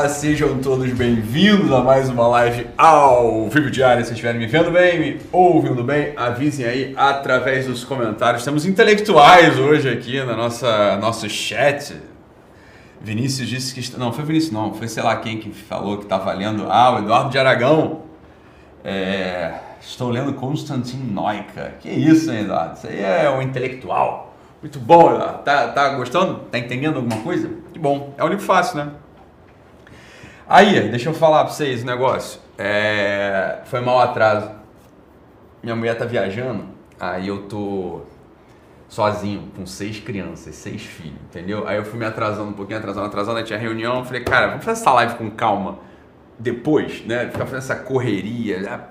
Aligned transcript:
Olá, 0.00 0.08
sejam 0.08 0.58
todos 0.60 0.90
bem-vindos 0.92 1.70
a 1.70 1.82
mais 1.82 2.08
uma 2.08 2.26
live 2.26 2.68
ao 2.78 3.50
vivo 3.50 3.70
diário. 3.70 4.02
Se 4.02 4.12
estiverem 4.12 4.40
me 4.40 4.46
vendo 4.46 4.70
bem, 4.70 4.98
me 4.98 5.20
ouvindo 5.30 5.84
bem, 5.84 6.14
avisem 6.16 6.64
aí 6.64 6.94
através 6.96 7.66
dos 7.66 7.84
comentários. 7.84 8.42
Temos 8.42 8.64
intelectuais 8.64 9.58
hoje 9.58 9.90
aqui 9.90 10.18
na 10.24 10.34
nossa 10.34 10.96
nosso 10.96 11.28
chat. 11.28 11.94
Vinícius 12.98 13.46
disse 13.46 13.74
que 13.74 14.00
não 14.00 14.10
foi 14.10 14.24
Vinícius 14.24 14.50
não, 14.50 14.72
foi 14.72 14.88
sei 14.88 15.02
lá 15.02 15.14
quem 15.16 15.36
que 15.36 15.50
falou 15.50 15.98
que 15.98 16.04
estava 16.04 16.32
lendo. 16.32 16.66
Ah, 16.70 16.94
o 16.94 16.98
Eduardo 17.00 17.28
de 17.28 17.38
Aragão. 17.38 18.00
É, 18.82 19.52
estou 19.82 20.08
lendo 20.08 20.32
Konstantin 20.32 21.10
Noica. 21.12 21.74
Que 21.78 21.90
isso, 21.90 22.32
hein, 22.32 22.44
Eduardo? 22.44 22.78
Isso 22.78 22.86
aí 22.86 23.02
é 23.02 23.28
um 23.28 23.42
intelectual. 23.42 24.34
Muito 24.62 24.78
bom, 24.78 25.14
Eduardo. 25.14 25.42
Tá, 25.42 25.68
tá 25.68 25.90
gostando? 25.90 26.36
Tá 26.50 26.58
entendendo 26.58 26.96
alguma 26.96 27.20
coisa? 27.20 27.50
Que 27.70 27.78
bom. 27.78 28.14
É 28.16 28.24
um 28.24 28.28
livro 28.28 28.42
fácil, 28.42 28.78
né? 28.78 28.92
Aí, 30.52 30.88
deixa 30.88 31.08
eu 31.08 31.14
falar 31.14 31.44
pra 31.44 31.52
vocês 31.52 31.84
o 31.84 31.86
negócio. 31.86 32.40
É... 32.58 33.58
Foi 33.66 33.80
mal 33.80 34.00
atraso. 34.00 34.50
Minha 35.62 35.76
mulher 35.76 35.96
tá 35.96 36.04
viajando, 36.04 36.64
aí 36.98 37.28
eu 37.28 37.42
tô 37.42 38.00
sozinho, 38.88 39.48
com 39.54 39.64
seis 39.64 40.00
crianças, 40.00 40.56
seis 40.56 40.82
filhos, 40.82 41.20
entendeu? 41.28 41.68
Aí 41.68 41.76
eu 41.76 41.84
fui 41.84 42.00
me 42.00 42.04
atrasando 42.04 42.50
um 42.50 42.52
pouquinho, 42.52 42.80
atrasando, 42.80 43.06
atrasando, 43.06 43.38
aí 43.38 43.44
tinha 43.44 43.60
reunião, 43.60 44.04
falei, 44.04 44.24
cara, 44.24 44.48
vamos 44.48 44.64
fazer 44.64 44.80
essa 44.80 44.92
live 44.94 45.14
com 45.14 45.30
calma 45.30 45.78
depois, 46.36 47.06
né? 47.06 47.26
Ficar 47.26 47.44
fazendo 47.44 47.58
essa 47.58 47.76
correria. 47.76 48.60
Já... 48.60 48.88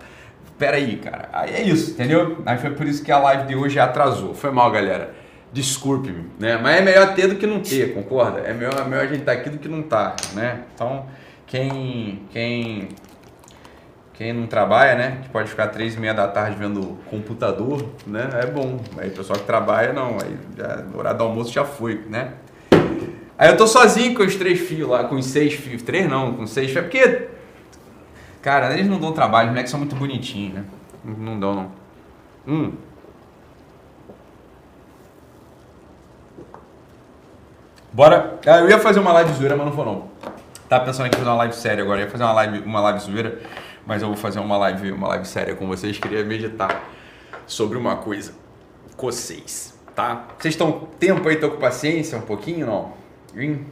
Pera 0.58 0.78
aí, 0.78 0.96
cara. 0.96 1.28
Aí 1.34 1.56
é 1.56 1.62
isso, 1.64 1.92
entendeu? 1.92 2.42
Aí 2.46 2.58
foi 2.58 2.70
por 2.70 2.88
isso 2.88 3.04
que 3.04 3.12
a 3.12 3.20
live 3.20 3.48
de 3.48 3.56
hoje 3.58 3.78
atrasou. 3.82 4.34
Foi 4.34 4.52
mal, 4.52 4.72
galera. 4.72 5.14
Desculpe-me, 5.52 6.30
né? 6.40 6.58
Mas 6.58 6.78
é 6.78 6.82
melhor 6.82 7.14
ter 7.16 7.28
do 7.28 7.36
que 7.36 7.46
não 7.46 7.60
ter, 7.60 7.94
concorda? 7.94 8.40
É 8.40 8.54
melhor, 8.54 8.80
é 8.80 8.84
melhor 8.86 9.04
a 9.04 9.08
gente 9.08 9.20
estar 9.20 9.34
tá 9.34 9.40
aqui 9.42 9.50
do 9.50 9.58
que 9.58 9.68
não 9.68 9.82
tá, 9.82 10.16
né? 10.34 10.62
Então, 10.74 11.06
quem, 11.50 12.22
quem, 12.30 12.90
quem 14.14 14.34
não 14.34 14.46
trabalha, 14.46 14.96
né? 14.96 15.20
Que 15.24 15.30
pode 15.30 15.50
ficar 15.50 15.68
três 15.70 15.96
e 15.96 16.00
meia 16.00 16.14
da 16.14 16.28
tarde 16.28 16.56
vendo 16.56 17.00
computador, 17.10 17.84
né? 18.06 18.30
É 18.42 18.46
bom. 18.46 18.80
Aí 18.98 19.10
o 19.10 19.12
pessoal 19.12 19.40
que 19.40 19.46
trabalha, 19.46 19.92
não. 19.92 20.18
Aí 20.22 20.38
já, 20.56 20.78
no 20.78 21.00
horário 21.00 21.18
do 21.18 21.24
almoço 21.24 21.52
já 21.52 21.66
foi, 21.66 22.06
né? 22.08 22.34
Aí 23.36 23.50
eu 23.50 23.58
tô 23.58 23.66
sozinho 23.66 24.14
com 24.16 24.24
os 24.24 24.36
três 24.36 24.60
filhos 24.60 24.90
lá, 24.90 25.06
com 25.06 25.16
os 25.16 25.26
seis 25.26 25.54
filhos. 25.54 25.82
Três 25.82 26.08
não, 26.08 26.34
com 26.34 26.46
seis 26.46 26.70
filhos. 26.70 26.84
Porque, 26.84 27.30
cara, 28.44 28.72
eles 28.74 28.88
não 28.88 29.00
dão 29.00 29.12
trabalho. 29.12 29.48
Os 29.48 29.52
moleques 29.52 29.72
são 29.72 29.80
muito 29.80 29.96
bonitinhos, 29.96 30.54
né? 30.54 30.66
Não 31.04 31.40
dão, 31.40 31.56
não. 31.56 31.72
Hum. 32.48 32.74
Bora. 37.92 38.40
Ah, 38.46 38.60
eu 38.60 38.70
ia 38.70 38.78
fazer 38.78 39.00
uma 39.00 39.12
live 39.14 39.34
zoeira, 39.34 39.56
mas 39.56 39.66
não 39.66 39.74
vou 39.74 39.86
não. 39.86 40.19
Tava 40.70 40.86
pensando 40.86 41.08
em 41.08 41.12
fazer 41.12 41.26
uma 41.26 41.36
live 41.36 41.56
séria 41.56 41.84
agora. 41.84 42.00
Eu 42.00 42.06
ia 42.06 42.12
fazer 42.12 42.24
uma 42.24 42.34
live, 42.34 42.60
uma 42.60 42.80
live 42.80 43.00
zoeira, 43.00 43.42
mas 43.88 44.04
eu 44.04 44.08
vou 44.10 44.16
fazer 44.16 44.40
uma 44.40 44.56
live, 44.56 44.92
uma 44.92 45.08
live 45.08 45.26
séria 45.26 45.56
com 45.56 45.68
vocês. 45.68 45.98
Queria 45.98 46.24
meditar 46.24 46.84
sobre 47.48 47.76
uma 47.76 47.96
coisa 47.96 48.34
com 48.96 49.08
vocês, 49.08 49.74
tá? 49.96 50.28
Vocês 50.38 50.54
estão 50.54 50.88
tempo 51.00 51.28
aí, 51.28 51.34
estão 51.34 51.50
com 51.50 51.58
paciência 51.58 52.20
um 52.20 52.22
pouquinho, 52.22 52.68
não? 52.68 52.94
Hein? 53.36 53.66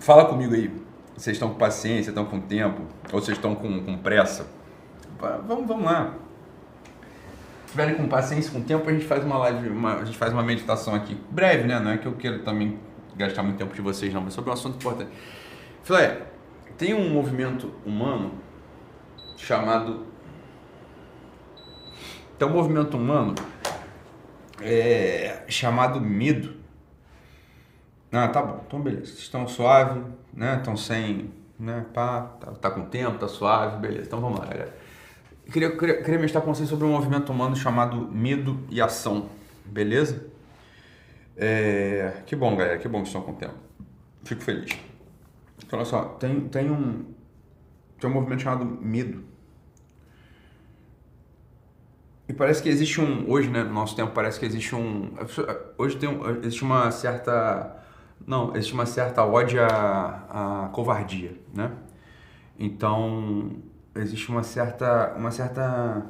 Fala 0.00 0.24
comigo 0.24 0.52
aí. 0.52 0.68
Vocês 1.16 1.36
estão 1.36 1.50
com 1.50 1.56
paciência, 1.56 2.10
estão 2.10 2.24
com 2.24 2.40
tempo? 2.40 2.82
Ou 3.12 3.20
vocês 3.20 3.38
estão 3.38 3.54
com, 3.54 3.84
com 3.84 3.96
pressa? 3.98 4.48
Vamos, 5.46 5.68
vamos 5.68 5.84
lá 5.84 6.14
tiverem 7.70 7.94
com 7.94 8.08
paciência, 8.08 8.50
com 8.50 8.60
tempo, 8.60 8.88
a 8.88 8.92
gente 8.92 9.04
faz 9.04 9.24
uma 9.24 9.38
live, 9.38 9.68
uma, 9.68 9.94
a 9.94 10.04
gente 10.04 10.18
faz 10.18 10.32
uma 10.32 10.42
meditação 10.42 10.92
aqui. 10.92 11.16
Breve, 11.30 11.68
né? 11.68 11.78
Não 11.78 11.92
é 11.92 11.98
que 11.98 12.06
eu 12.06 12.14
quero 12.14 12.40
também 12.40 12.76
gastar 13.20 13.42
muito 13.42 13.58
tempo 13.58 13.74
de 13.74 13.80
vocês, 13.80 14.12
não, 14.12 14.20
mas 14.20 14.34
sobre 14.34 14.50
um 14.50 14.52
assunto 14.52 14.76
importante. 14.76 15.10
Filé, 15.82 16.22
tem 16.76 16.94
um 16.94 17.10
movimento 17.10 17.72
humano 17.84 18.32
chamado. 19.36 20.06
Tem 22.38 22.48
um 22.48 22.52
movimento 22.52 22.96
humano 22.96 23.34
é, 24.60 25.44
chamado 25.48 26.00
medo. 26.00 26.56
Ah, 28.12 28.28
tá 28.28 28.42
bom, 28.42 28.64
então 28.66 28.80
beleza. 28.80 29.06
Vocês 29.06 29.18
estão 29.20 29.46
suave, 29.46 30.00
né? 30.32 30.56
Estão 30.56 30.76
sem. 30.76 31.32
Né? 31.58 31.84
Pá, 31.92 32.22
tá, 32.40 32.52
tá 32.52 32.70
com 32.70 32.86
tempo, 32.86 33.18
tá 33.18 33.28
suave, 33.28 33.76
beleza. 33.78 34.06
Então 34.06 34.20
vamos 34.20 34.40
lá, 34.40 34.46
galera. 34.46 34.74
Queria, 35.52 35.76
queria, 35.76 36.02
queria 36.02 36.18
meditar 36.18 36.42
com 36.42 36.54
vocês 36.54 36.68
sobre 36.68 36.86
um 36.86 36.92
movimento 36.92 37.30
humano 37.30 37.56
chamado 37.56 38.08
medo 38.10 38.60
e 38.70 38.80
ação, 38.80 39.28
beleza? 39.64 40.26
É, 41.36 42.22
que 42.26 42.36
bom, 42.36 42.56
galera, 42.56 42.78
que 42.78 42.88
bom 42.88 43.00
que 43.02 43.08
estão 43.08 43.22
com 43.22 43.34
tempo. 43.34 43.54
Fico 44.24 44.42
feliz. 44.42 44.70
Então, 45.64 45.78
olha 45.78 45.86
só, 45.86 46.04
tem, 46.04 46.40
tem, 46.48 46.70
um, 46.70 47.04
tem 47.98 48.10
um 48.10 48.12
movimento 48.12 48.42
chamado 48.42 48.64
medo. 48.64 49.24
E 52.28 52.32
parece 52.32 52.62
que 52.62 52.68
existe 52.68 53.00
um, 53.00 53.28
hoje, 53.28 53.50
né, 53.50 53.64
no 53.64 53.72
nosso 53.72 53.96
tempo, 53.96 54.12
parece 54.12 54.38
que 54.38 54.46
existe 54.46 54.74
um, 54.74 55.12
hoje 55.76 55.96
tem 55.96 56.08
um, 56.08 56.38
existe 56.38 56.62
uma 56.62 56.90
certa, 56.92 57.76
não, 58.24 58.54
existe 58.54 58.72
uma 58.72 58.86
certa 58.86 59.24
ódio 59.24 59.60
à, 59.64 60.66
à 60.66 60.68
covardia, 60.68 61.32
né? 61.52 61.72
Então, 62.56 63.56
existe 63.96 64.28
uma 64.28 64.44
certa, 64.44 65.14
uma 65.16 65.32
certa 65.32 66.06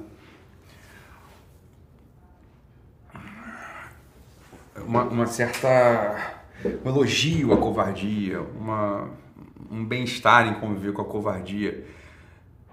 uma, 4.86 5.04
uma 5.04 5.26
certa 5.26 6.42
um 6.84 6.88
elogio 6.88 7.52
à 7.52 7.56
covardia, 7.56 8.40
uma, 8.40 9.08
um 9.70 9.84
bem-estar 9.84 10.46
em 10.46 10.54
conviver 10.60 10.92
com 10.92 11.02
a 11.02 11.04
covardia. 11.04 11.84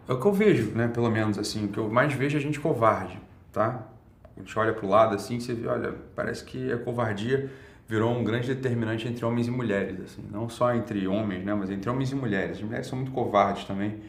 É 0.08 0.14
o 0.14 0.20
que 0.20 0.26
eu 0.26 0.34
vejo, 0.34 0.72
né? 0.72 0.88
Pelo 0.88 1.10
menos 1.10 1.38
assim, 1.38 1.66
o 1.66 1.68
que 1.70 1.78
eu 1.78 1.90
mais 1.90 2.14
vejo 2.14 2.38
é 2.38 2.40
a 2.40 2.42
gente 2.42 2.60
covarde, 2.60 3.20
tá? 3.52 3.88
A 4.36 4.40
gente 4.40 4.58
olha 4.58 4.74
para 4.74 4.86
o 4.86 4.90
lado 4.90 5.16
assim, 5.16 5.40
você 5.40 5.54
vê, 5.54 5.68
olha, 5.68 5.96
parece 6.16 6.44
que 6.44 6.72
a 6.72 6.78
covardia 6.78 7.50
virou 7.88 8.14
um 8.14 8.24
grande 8.24 8.54
determinante 8.54 9.08
entre 9.08 9.24
homens 9.26 9.48
e 9.48 9.52
mulheres, 9.52 10.00
assim, 10.02 10.24
não 10.30 10.50
só 10.50 10.74
entre 10.76 11.08
homens, 11.08 11.44
né? 11.44 11.54
Mas 11.54 11.70
entre 11.70 11.90
homens 11.90 12.12
e 12.12 12.16
mulheres. 12.16 12.58
As 12.58 12.64
mulheres 12.64 12.88
são 12.88 12.98
muito 12.98 13.12
covardes 13.12 13.66
também 13.66 14.00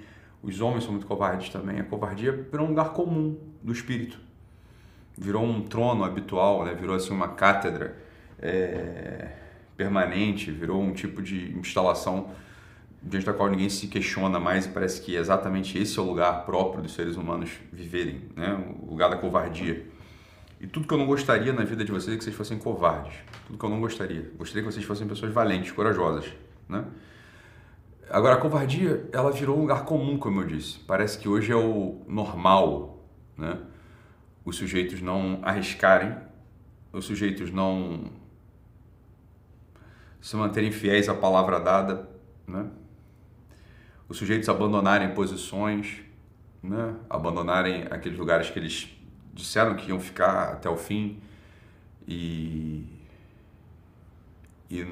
os 0.43 0.61
homens 0.61 0.85
são 0.85 0.93
muito 0.93 1.07
covardes 1.07 1.51
também. 1.51 1.81
A 1.81 1.85
covardia 1.85 2.33
virou 2.51 2.67
um 2.67 2.71
lugar 2.71 2.93
comum 2.93 3.37
do 3.63 3.73
espírito. 3.73 4.19
Virou 5.19 5.45
um 5.45 5.63
trono 5.63 6.05
habitual, 6.05 6.65
né? 6.65 6.75
virou 6.75 6.95
assim 6.95 7.13
uma 7.13 7.29
cátedra 7.29 7.97
é, 8.41 9.29
permanente, 9.77 10.51
virou 10.51 10.81
um 10.81 10.93
tipo 10.93 11.21
de 11.21 11.53
instalação 11.59 12.31
diante 13.03 13.27
da 13.27 13.33
qual 13.33 13.49
ninguém 13.49 13.69
se 13.69 13.87
questiona 13.87 14.41
mais 14.41 14.67
e 14.67 14.69
parece 14.69 15.01
que 15.01 15.15
exatamente 15.15 15.79
esse 15.79 15.99
é 15.99 16.03
o 16.03 16.05
lugar 16.05 16.45
próprio 16.45 16.83
dos 16.83 16.95
seres 16.95 17.17
humanos 17.17 17.51
viverem, 17.73 18.23
né? 18.37 18.59
o 18.83 18.91
lugar 18.91 19.09
da 19.11 19.17
covardia. 19.17 19.87
E 20.61 20.67
tudo 20.67 20.89
que 20.89 20.95
eu 20.95 20.99
não 20.99 21.07
gostaria 21.07 21.53
na 21.53 21.65
vida 21.65 21.85
de 21.85 21.93
vocês 21.93 22.15
é 22.15 22.19
que 22.19 22.25
vocês 22.25 22.35
fossem 22.35 22.59
covardes. 22.59 23.15
Tudo 23.47 23.59
que 23.59 23.65
eu 23.65 23.71
não 23.71 23.81
gostaria. 23.81 24.33
Gostaria 24.37 24.65
que 24.65 24.73
vocês 24.73 24.85
fossem 24.85 25.07
pessoas 25.07 25.33
valentes, 25.33 25.71
corajosas, 25.71 26.27
né? 26.69 26.85
Agora, 28.11 28.35
a 28.35 28.39
covardia, 28.39 29.07
ela 29.13 29.31
virou 29.31 29.57
um 29.57 29.61
lugar 29.61 29.85
comum, 29.85 30.17
como 30.19 30.41
eu 30.41 30.47
disse. 30.47 30.79
Parece 30.81 31.19
que 31.19 31.29
hoje 31.29 31.53
é 31.53 31.57
o 31.57 32.03
normal, 32.09 33.05
né? 33.37 33.59
Os 34.49 34.57
sujeitos 34.57 35.03
não 35.03 35.41
arriscarem, 35.43 36.17
os 36.91 37.05
sujeitos 37.05 37.51
não 37.51 38.05
se 40.23 40.35
manterem 40.37 40.73
fiéis 40.73 41.07
à 41.07 41.15
palavra 41.15 41.61
dada, 41.61 42.09
né? 42.47 42.65
Os 44.09 44.17
sujeitos 44.17 44.49
abandonarem 44.49 45.13
posições, 45.13 46.01
né? 46.63 46.97
Abandonarem 47.11 47.89
aqueles 47.91 48.19
lugares 48.19 48.49
que 48.49 48.59
eles 48.59 48.89
disseram 49.35 49.77
que 49.77 49.91
iam 49.91 50.01
ficar 50.01 50.55
até 50.55 50.71
o 50.71 50.79
fim 50.79 51.21
e, 52.07 52.87
e 54.71 54.83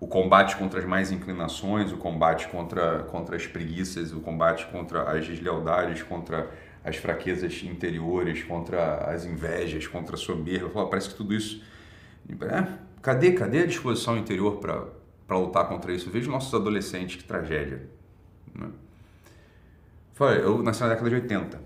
o 0.00 0.08
combate 0.08 0.56
contra 0.56 0.80
as 0.80 0.84
mais 0.84 1.12
inclinações, 1.12 1.92
o 1.92 1.96
combate 1.96 2.48
contra, 2.48 3.04
contra 3.04 3.36
as 3.36 3.46
preguiças, 3.46 4.12
o 4.12 4.18
combate 4.18 4.66
contra 4.66 5.16
as 5.16 5.24
deslealdades, 5.28 6.02
contra 6.02 6.50
as 6.88 6.96
fraquezas 6.96 7.62
interiores, 7.62 8.42
contra 8.42 9.10
as 9.10 9.24
invejas, 9.24 9.86
contra 9.86 10.16
a 10.16 10.18
soberba. 10.18 10.70
Falo, 10.70 10.88
parece 10.88 11.10
que 11.10 11.14
tudo 11.14 11.34
isso. 11.34 11.62
É, 12.28 12.66
cadê, 13.02 13.32
cadê 13.32 13.60
a 13.60 13.66
disposição 13.66 14.16
interior 14.16 14.58
para 14.58 15.36
lutar 15.38 15.68
contra 15.68 15.92
isso? 15.92 16.08
Eu 16.08 16.12
vejo 16.12 16.30
nossos 16.30 16.52
adolescentes, 16.54 17.16
que 17.16 17.24
tragédia. 17.24 17.88
Né? 18.54 18.68
eu 20.42 20.62
nasci 20.62 20.80
na 20.80 20.88
década 20.88 21.08
de 21.08 21.14
80. 21.16 21.60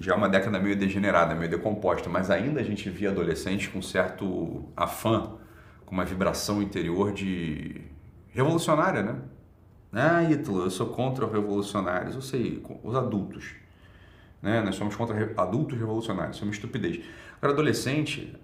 Já 0.00 0.14
é 0.14 0.16
uma 0.16 0.28
década 0.28 0.58
meio 0.58 0.74
degenerada, 0.74 1.34
meio 1.34 1.50
decomposta, 1.50 2.08
mas 2.08 2.30
ainda 2.30 2.60
a 2.60 2.62
gente 2.62 2.88
via 2.88 3.10
adolescentes 3.10 3.66
com 3.66 3.82
certo 3.82 4.64
afã 4.74 5.36
com 5.84 5.94
uma 5.94 6.04
vibração 6.06 6.62
interior 6.62 7.12
de 7.12 7.82
revolucionária, 8.30 9.02
né? 9.02 9.16
Ah, 9.92 10.22
Ítalo, 10.22 10.62
eu 10.62 10.70
sou 10.70 10.86
contra 10.86 11.26
os 11.26 11.32
revolucionários. 11.32 12.14
Eu 12.14 12.22
sei, 12.22 12.64
os 12.82 12.94
adultos. 12.94 13.54
Né? 14.42 14.62
Nós 14.62 14.74
somos 14.76 14.96
contra 14.96 15.32
adultos 15.36 15.78
revolucionários, 15.78 16.36
isso 16.36 16.44
é 16.44 16.46
uma 16.46 16.52
estupidez. 16.52 17.04
Agora, 17.36 17.52
adolescente 17.54 18.36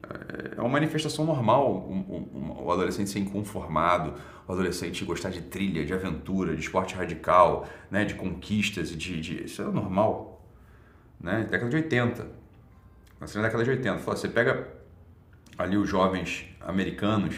é 0.56 0.60
uma 0.60 0.68
manifestação 0.68 1.24
normal, 1.24 1.88
o 1.88 2.70
adolescente 2.70 3.10
ser 3.10 3.18
inconformado, 3.18 4.14
o 4.46 4.52
adolescente 4.52 5.04
gostar 5.04 5.30
de 5.30 5.42
trilha, 5.42 5.84
de 5.84 5.92
aventura, 5.92 6.54
de 6.54 6.62
esporte 6.62 6.94
radical, 6.94 7.68
né, 7.90 8.04
de 8.04 8.14
conquistas, 8.14 8.90
de, 8.90 9.20
de 9.20 9.44
isso 9.44 9.62
é 9.62 9.66
normal. 9.66 10.44
Né? 11.20 11.46
Década 11.50 11.70
de 11.70 11.76
80. 11.76 12.26
Nasceu 13.20 13.40
na 13.40 13.48
década 13.48 13.64
de 13.64 13.70
80. 13.70 13.98
Você 13.98 14.28
pega 14.28 14.68
ali 15.58 15.76
os 15.76 15.88
jovens 15.88 16.46
americanos 16.60 17.36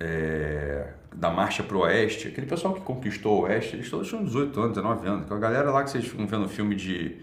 é, 0.00 0.92
da 1.14 1.30
marcha 1.30 1.62
para 1.62 1.76
o 1.76 1.80
oeste, 1.80 2.28
aquele 2.28 2.46
pessoal 2.46 2.74
que 2.74 2.80
conquistou 2.80 3.40
o 3.40 3.42
oeste, 3.42 3.76
eles 3.76 3.90
todos 3.90 4.08
tinham 4.08 4.24
18 4.24 4.60
anos, 4.60 4.74
19 4.74 5.06
anos. 5.06 5.24
Aquela 5.24 5.40
galera 5.40 5.70
lá 5.70 5.84
que 5.84 5.90
vocês 5.90 6.06
ficam 6.06 6.26
vendo 6.26 6.48
filme 6.48 6.74
de, 6.74 7.16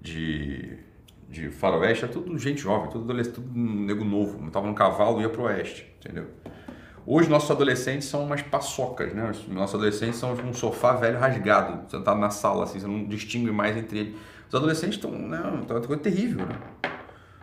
de, 0.00 0.78
de 1.28 1.50
faroeste, 1.50 2.04
é 2.04 2.08
tudo 2.08 2.36
gente 2.38 2.60
jovem, 2.60 2.90
tudo 2.90 3.04
adolescente, 3.04 3.34
tudo 3.34 3.50
nego 3.54 4.04
novo. 4.04 4.46
Estava 4.46 4.66
no 4.66 4.74
cavalo 4.74 5.20
e 5.20 5.22
ia 5.22 5.28
para 5.28 5.40
o 5.40 5.44
oeste, 5.44 5.86
entendeu? 6.00 6.26
Hoje 7.06 7.28
nossos 7.30 7.50
adolescentes 7.50 8.06
são 8.06 8.24
umas 8.24 8.42
paçocas, 8.42 9.14
né? 9.14 9.32
Nossos 9.48 9.74
adolescentes 9.74 10.18
são 10.18 10.32
um 10.32 10.52
sofá 10.52 10.92
velho 10.92 11.18
rasgado, 11.18 11.90
sentado 11.90 12.20
na 12.20 12.28
sala, 12.28 12.64
assim, 12.64 12.80
você 12.80 12.86
não 12.86 13.04
distingue 13.04 13.50
mais 13.50 13.76
entre 13.76 13.98
eles. 13.98 14.16
Os 14.46 14.54
adolescentes 14.54 14.96
estão, 14.96 15.10
né? 15.12 15.38
Tá 15.66 15.74
uma 15.74 15.80
coisa 15.80 16.02
terrível, 16.02 16.44
né? 16.44 16.54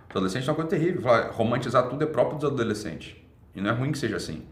Os 0.09 0.11
adolescentes 0.11 0.47
estão 0.47 0.53
uma 0.53 0.63
coisa 0.63 0.69
terrível. 0.69 1.01
Romantizar 1.31 1.89
tudo 1.89 2.03
é 2.03 2.07
próprio 2.07 2.37
dos 2.37 2.51
adolescentes. 2.51 3.15
E 3.55 3.61
não 3.61 3.71
é 3.71 3.73
ruim 3.73 3.91
que 3.91 3.97
seja 3.97 4.17
assim. 4.17 4.43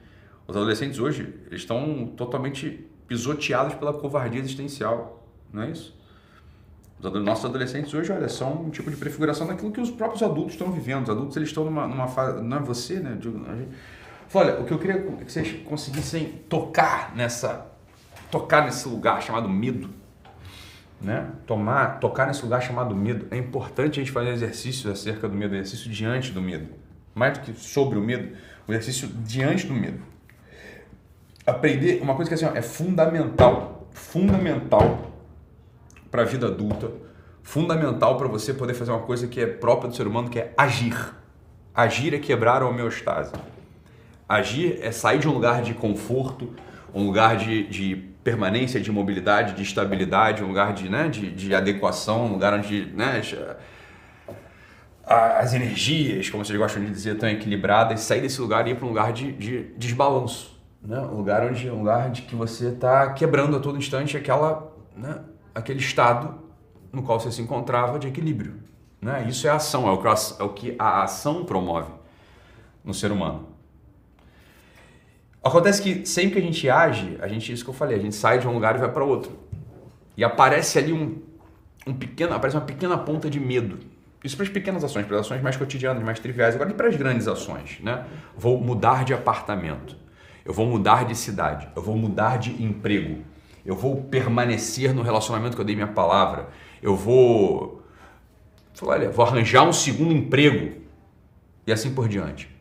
Os 0.47 0.55
adolescentes 0.55 0.99
hoje 0.99 1.33
eles 1.47 1.61
estão 1.61 2.07
totalmente 2.17 2.85
pisoteados 3.07 3.75
pela 3.75 3.93
covardia 3.93 4.39
existencial, 4.39 5.25
não 5.51 5.63
é 5.63 5.71
isso? 5.71 5.95
Os 6.99 7.21
nossos 7.21 7.45
adolescentes 7.45 7.93
hoje, 7.93 8.11
olha, 8.11 8.29
são 8.29 8.63
um 8.63 8.69
tipo 8.69 8.89
de 8.89 8.95
prefiguração 8.95 9.45
daquilo 9.45 9.71
que 9.71 9.81
os 9.81 9.91
próprios 9.91 10.23
adultos 10.23 10.53
estão 10.53 10.71
vivendo. 10.71 11.03
Os 11.03 11.09
adultos 11.09 11.35
eles 11.35 11.49
estão 11.49 11.65
numa, 11.65 11.85
numa 11.85 12.07
fase, 12.07 12.41
não 12.41 12.57
é 12.57 12.59
você, 12.61 12.99
né? 12.99 13.17
Olha, 14.33 14.61
o 14.61 14.65
que 14.65 14.71
eu 14.71 14.79
queria 14.79 15.01
que 15.01 15.31
vocês 15.31 15.61
conseguissem 15.65 16.41
tocar 16.47 17.13
nessa, 17.13 17.67
tocar 18.31 18.63
nesse 18.63 18.87
lugar 18.87 19.21
chamado 19.21 19.49
medo, 19.49 19.89
né? 21.01 21.29
Tomar, 21.45 21.99
tocar 21.99 22.25
nesse 22.25 22.41
lugar 22.41 22.61
chamado 22.61 22.95
medo. 22.95 23.27
É 23.31 23.37
importante 23.37 23.99
a 23.99 24.03
gente 24.03 24.13
fazer 24.13 24.29
exercícios 24.29 24.89
acerca 24.89 25.27
do 25.27 25.35
medo, 25.35 25.55
exercício 25.55 25.91
diante 25.91 26.31
do 26.31 26.41
medo, 26.41 26.69
mais 27.13 27.37
do 27.37 27.41
que 27.41 27.53
sobre 27.53 27.99
o 27.99 28.01
medo, 28.01 28.33
o 28.65 28.71
exercício 28.71 29.09
diante 29.09 29.67
do 29.67 29.73
medo 29.73 30.12
aprender 31.45 32.01
uma 32.01 32.15
coisa 32.15 32.29
que 32.29 32.35
assim, 32.35 32.45
ó, 32.45 32.55
é 32.55 32.61
fundamental, 32.61 33.87
fundamental 33.91 35.11
para 36.09 36.21
a 36.21 36.25
vida 36.25 36.47
adulta, 36.47 36.91
fundamental 37.41 38.17
para 38.17 38.27
você 38.27 38.53
poder 38.53 38.73
fazer 38.73 38.91
uma 38.91 39.01
coisa 39.01 39.27
que 39.27 39.41
é 39.41 39.45
própria 39.45 39.89
do 39.89 39.95
ser 39.95 40.07
humano, 40.07 40.29
que 40.29 40.39
é 40.39 40.53
agir. 40.57 40.95
Agir 41.75 42.13
é 42.13 42.19
quebrar 42.19 42.61
a 42.61 42.67
homeostase. 42.67 43.33
Agir 44.27 44.79
é 44.81 44.91
sair 44.91 45.19
de 45.19 45.27
um 45.27 45.33
lugar 45.33 45.61
de 45.61 45.73
conforto, 45.73 46.53
um 46.93 47.05
lugar 47.05 47.35
de, 47.35 47.67
de 47.67 47.95
permanência, 48.23 48.79
de 48.79 48.91
mobilidade, 48.91 49.53
de 49.53 49.63
estabilidade, 49.63 50.43
um 50.43 50.47
lugar 50.47 50.73
de, 50.73 50.87
né, 50.87 51.09
de, 51.09 51.31
de 51.31 51.53
adequação, 51.53 52.27
um 52.27 52.33
lugar 52.33 52.53
onde 52.53 52.85
né, 52.93 53.21
as 55.05 55.53
energias, 55.53 56.29
como 56.29 56.45
vocês 56.45 56.57
gostam 56.57 56.85
de 56.85 56.89
dizer, 56.89 57.15
estão 57.15 57.27
equilibradas, 57.27 57.99
sair 57.99 58.21
desse 58.21 58.39
lugar 58.39 58.65
e 58.67 58.71
ir 58.71 58.75
para 58.75 58.85
um 58.85 58.89
lugar 58.89 59.11
de, 59.11 59.33
de 59.33 59.63
desbalanço 59.75 60.52
né? 60.83 60.99
Um 60.99 61.15
lugar 61.15 61.43
onde 61.43 61.69
um 61.69 61.79
lugar 61.79 62.11
de 62.11 62.23
que 62.23 62.35
você 62.35 62.67
está 62.67 63.13
quebrando 63.13 63.55
a 63.55 63.59
todo 63.59 63.77
instante 63.77 64.17
aquela, 64.17 64.71
né? 64.95 65.21
aquele 65.55 65.79
estado 65.79 66.35
no 66.91 67.01
qual 67.01 67.19
você 67.19 67.31
se 67.31 67.41
encontrava 67.41 67.97
de 67.97 68.07
equilíbrio. 68.07 68.55
Né? 69.01 69.25
Isso 69.27 69.47
é 69.47 69.49
ação, 69.49 69.87
é 69.87 69.91
o, 69.91 69.97
que 69.97 70.07
a, 70.07 70.13
é 70.39 70.43
o 70.43 70.49
que 70.49 70.75
a 70.77 71.03
ação 71.03 71.45
promove 71.45 71.91
no 72.83 72.93
ser 72.93 73.11
humano. 73.11 73.47
Acontece 75.43 75.81
que 75.81 76.05
sempre 76.05 76.33
que 76.33 76.39
a 76.39 76.41
gente 76.41 76.69
age, 76.69 77.17
a 77.21 77.27
gente 77.27 77.51
isso 77.51 77.63
que 77.63 77.69
eu 77.69 77.73
falei, 77.73 77.97
a 77.97 78.01
gente 78.01 78.15
sai 78.15 78.39
de 78.39 78.47
um 78.47 78.53
lugar 78.53 78.75
e 78.75 78.77
vai 78.77 78.91
para 78.91 79.03
outro. 79.03 79.31
E 80.15 80.23
aparece 80.23 80.77
ali 80.77 80.93
um, 80.93 81.21
um 81.87 81.93
pequeno, 81.93 82.33
aparece 82.33 82.55
uma 82.55 82.65
pequena 82.65 82.97
ponta 82.97 83.29
de 83.29 83.39
medo. 83.39 83.79
Isso 84.23 84.37
para 84.37 84.45
as 84.45 84.51
pequenas 84.51 84.85
ações, 84.85 85.05
para 85.05 85.17
as 85.17 85.25
ações 85.25 85.41
mais 85.41 85.57
cotidianas, 85.57 86.01
mais 86.01 86.17
triviais. 86.17 86.55
Agora 86.55 86.69
e 86.69 86.73
para 86.73 86.87
as 86.87 86.95
grandes 86.95 87.27
ações, 87.27 87.79
né? 87.81 88.05
Vou 88.37 88.57
mudar 88.57 89.03
de 89.03 89.13
apartamento 89.13 89.97
eu 90.45 90.53
vou 90.53 90.65
mudar 90.65 91.05
de 91.05 91.15
cidade, 91.15 91.69
eu 91.75 91.81
vou 91.81 91.95
mudar 91.95 92.37
de 92.37 92.61
emprego, 92.63 93.23
eu 93.65 93.75
vou 93.75 94.03
permanecer 94.03 94.93
no 94.93 95.01
relacionamento 95.01 95.55
que 95.55 95.61
eu 95.61 95.65
dei 95.65 95.75
minha 95.75 95.87
palavra, 95.87 96.49
eu 96.81 96.95
vou, 96.95 97.81
olha, 98.81 99.09
vou 99.09 99.25
arranjar 99.25 99.63
um 99.63 99.73
segundo 99.73 100.13
emprego 100.13 100.81
e 101.65 101.71
assim 101.71 101.93
por 101.93 102.07
diante. 102.09 102.53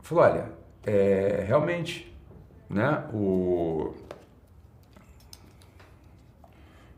Falou, 0.00 0.24
olha, 0.24 0.52
é, 0.84 1.44
realmente, 1.46 2.12
né, 2.68 3.04
o... 3.12 3.94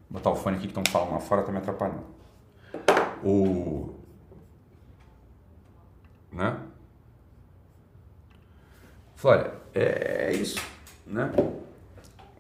Vou 0.09 0.21
botar 0.21 0.31
o 0.31 0.37
fone 0.37 0.57
aqui 0.57 0.67
que 0.69 0.79
estão 0.79 0.85
falando 0.91 1.13
lá 1.13 1.21
fora, 1.21 1.43
tá 1.43 1.53
me 1.53 1.59
atrapalhando. 1.59 2.05
O... 3.23 3.95
Né? 6.33 6.59
Falei, 9.23 9.43
olha, 9.43 9.53
é, 9.73 10.31
é 10.31 10.33
isso, 10.33 10.61
né? 11.07 11.31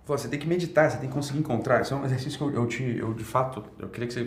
Você 0.05 0.27
tem 0.27 0.37
que 0.37 0.49
meditar, 0.49 0.91
você 0.91 0.99
tem 0.99 1.09
que 1.09 1.15
conseguir 1.15 1.39
encontrar. 1.39 1.81
Isso 1.81 1.95
é 1.95 1.97
um 1.97 2.05
exercício 2.05 2.37
que 2.37 2.45
eu, 2.45 2.63
eu, 2.63 2.67
te, 2.67 2.83
eu 2.99 3.15
de 3.15 3.23
fato, 3.23 3.63
eu 3.79 3.89
queria 3.89 4.09
que 4.09 4.13
você, 4.13 4.25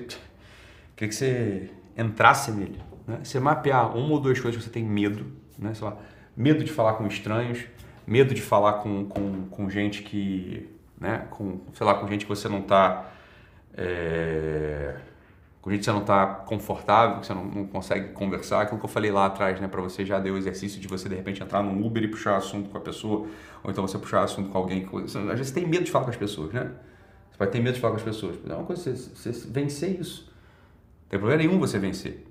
queria 0.96 1.10
que 1.10 1.14
você 1.14 1.70
entrasse 1.98 2.52
nele. 2.52 2.80
Né? 3.06 3.20
Você 3.22 3.42
mapear 3.42 3.94
uma 3.98 4.14
ou 4.14 4.22
duas 4.22 4.40
coisas 4.40 4.58
que 4.58 4.66
você 4.66 4.74
tem 4.74 4.86
medo, 4.86 5.26
né? 5.60 5.74
Sei 5.74 5.86
lá, 5.86 5.98
medo 6.34 6.64
de 6.64 6.72
falar 6.72 6.94
com 6.94 7.06
estranhos, 7.08 7.66
medo 8.08 8.34
de 8.34 8.42
falar 8.42 8.76
com, 8.76 9.04
com, 9.04 9.48
com 9.50 9.70
gente 9.70 10.02
que, 10.02 10.74
né? 10.98 11.28
Com, 11.32 11.60
sei 11.74 11.86
lá, 11.86 11.96
com 11.96 12.08
gente 12.08 12.26
que 12.26 12.30
você 12.30 12.48
não 12.48 12.60
está... 12.60 13.12
É 13.78 14.96
com 15.66 15.72
gente 15.72 15.80
que 15.80 15.86
você 15.86 15.92
não 15.94 16.02
está 16.02 16.28
confortável, 16.28 17.20
que 17.20 17.26
você 17.26 17.34
não, 17.34 17.44
não, 17.44 17.66
consegue 17.66 18.10
conversar, 18.10 18.62
aquilo 18.62 18.78
que 18.78 18.86
eu 18.86 18.90
falei 18.90 19.12
lá 19.12 19.26
atrás, 19.26 19.60
né, 19.60 19.68
para 19.68 19.82
você 19.82 20.06
já 20.06 20.20
deu 20.20 20.36
o 20.36 20.38
exercício 20.38 20.80
de 20.80 20.88
você 20.88 21.10
de 21.10 21.16
repente 21.16 21.42
entrar 21.42 21.64
no 21.64 21.84
Uber 21.84 22.04
e 22.04 22.08
puxar 22.08 22.38
assunto 22.38 22.70
com 22.70 22.78
a 22.78 22.82
pessoa, 22.82 23.28
ou 23.64 23.72
então 23.72 23.88
você 23.88 23.98
puxar 23.98 24.22
assunto 24.22 24.52
com 24.52 24.58
alguém, 24.60 24.86
que, 24.86 24.96
às 24.96 25.14
vezes 25.14 25.48
você 25.48 25.54
tem 25.56 25.68
medo 25.68 25.84
de 25.84 25.90
falar 25.90 26.06
com 26.06 26.12
as 26.12 26.18
pessoas, 26.18 26.54
né? 26.54 26.72
Você 27.32 27.40
vai 27.40 27.48
ter 27.48 27.60
medo 27.62 27.74
de 27.74 27.82
falar 27.82 27.94
com 27.94 27.98
as 27.98 28.04
pessoas. 28.04 28.38
É 28.48 28.54
uma 28.54 28.64
coisa 28.64 28.96
você, 28.96 29.34
você 29.34 29.48
vencer 29.50 30.00
isso. 30.00 30.32
Não 31.02 31.10
tem 31.10 31.20
problema 31.20 31.42
nenhum 31.42 31.60
você 31.60 31.80
vencer, 31.80 32.28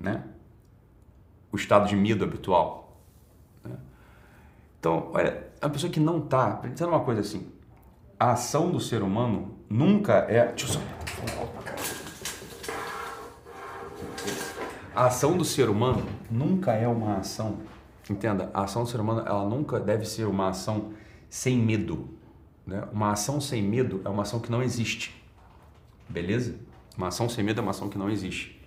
né? 0.00 0.24
O 1.52 1.56
estado 1.56 1.88
de 1.88 1.94
medo 1.94 2.24
habitual. 2.24 3.00
Né? 3.62 3.76
Então, 4.80 5.12
olha, 5.14 5.46
a 5.62 5.68
pessoa 5.68 5.92
que 5.92 6.00
não 6.00 6.18
está, 6.18 6.50
pensando 6.56 6.88
uma 6.88 7.04
coisa 7.04 7.20
assim, 7.20 7.46
a 8.18 8.32
ação 8.32 8.72
do 8.72 8.80
ser 8.80 9.00
humano 9.00 9.60
nunca 9.70 10.26
é. 10.28 10.46
Deixa 10.48 10.66
eu 10.66 10.70
só. 10.70 11.83
A 14.94 15.06
ação 15.06 15.36
do 15.36 15.44
ser 15.44 15.68
humano 15.68 16.06
nunca 16.30 16.72
é 16.72 16.86
uma 16.86 17.16
ação, 17.16 17.58
entenda, 18.08 18.48
a 18.54 18.62
ação 18.62 18.84
do 18.84 18.88
ser 18.88 19.00
humano 19.00 19.24
ela 19.26 19.44
nunca 19.44 19.80
deve 19.80 20.04
ser 20.04 20.24
uma 20.24 20.50
ação 20.50 20.92
sem 21.28 21.58
medo. 21.58 22.10
Né? 22.64 22.80
Uma 22.92 23.10
ação 23.10 23.40
sem 23.40 23.60
medo 23.60 24.00
é 24.04 24.08
uma 24.08 24.22
ação 24.22 24.38
que 24.38 24.52
não 24.52 24.62
existe, 24.62 25.20
beleza? 26.08 26.54
Uma 26.96 27.08
ação 27.08 27.28
sem 27.28 27.42
medo 27.42 27.58
é 27.58 27.62
uma 27.62 27.72
ação 27.72 27.88
que 27.88 27.98
não 27.98 28.08
existe. 28.08 28.62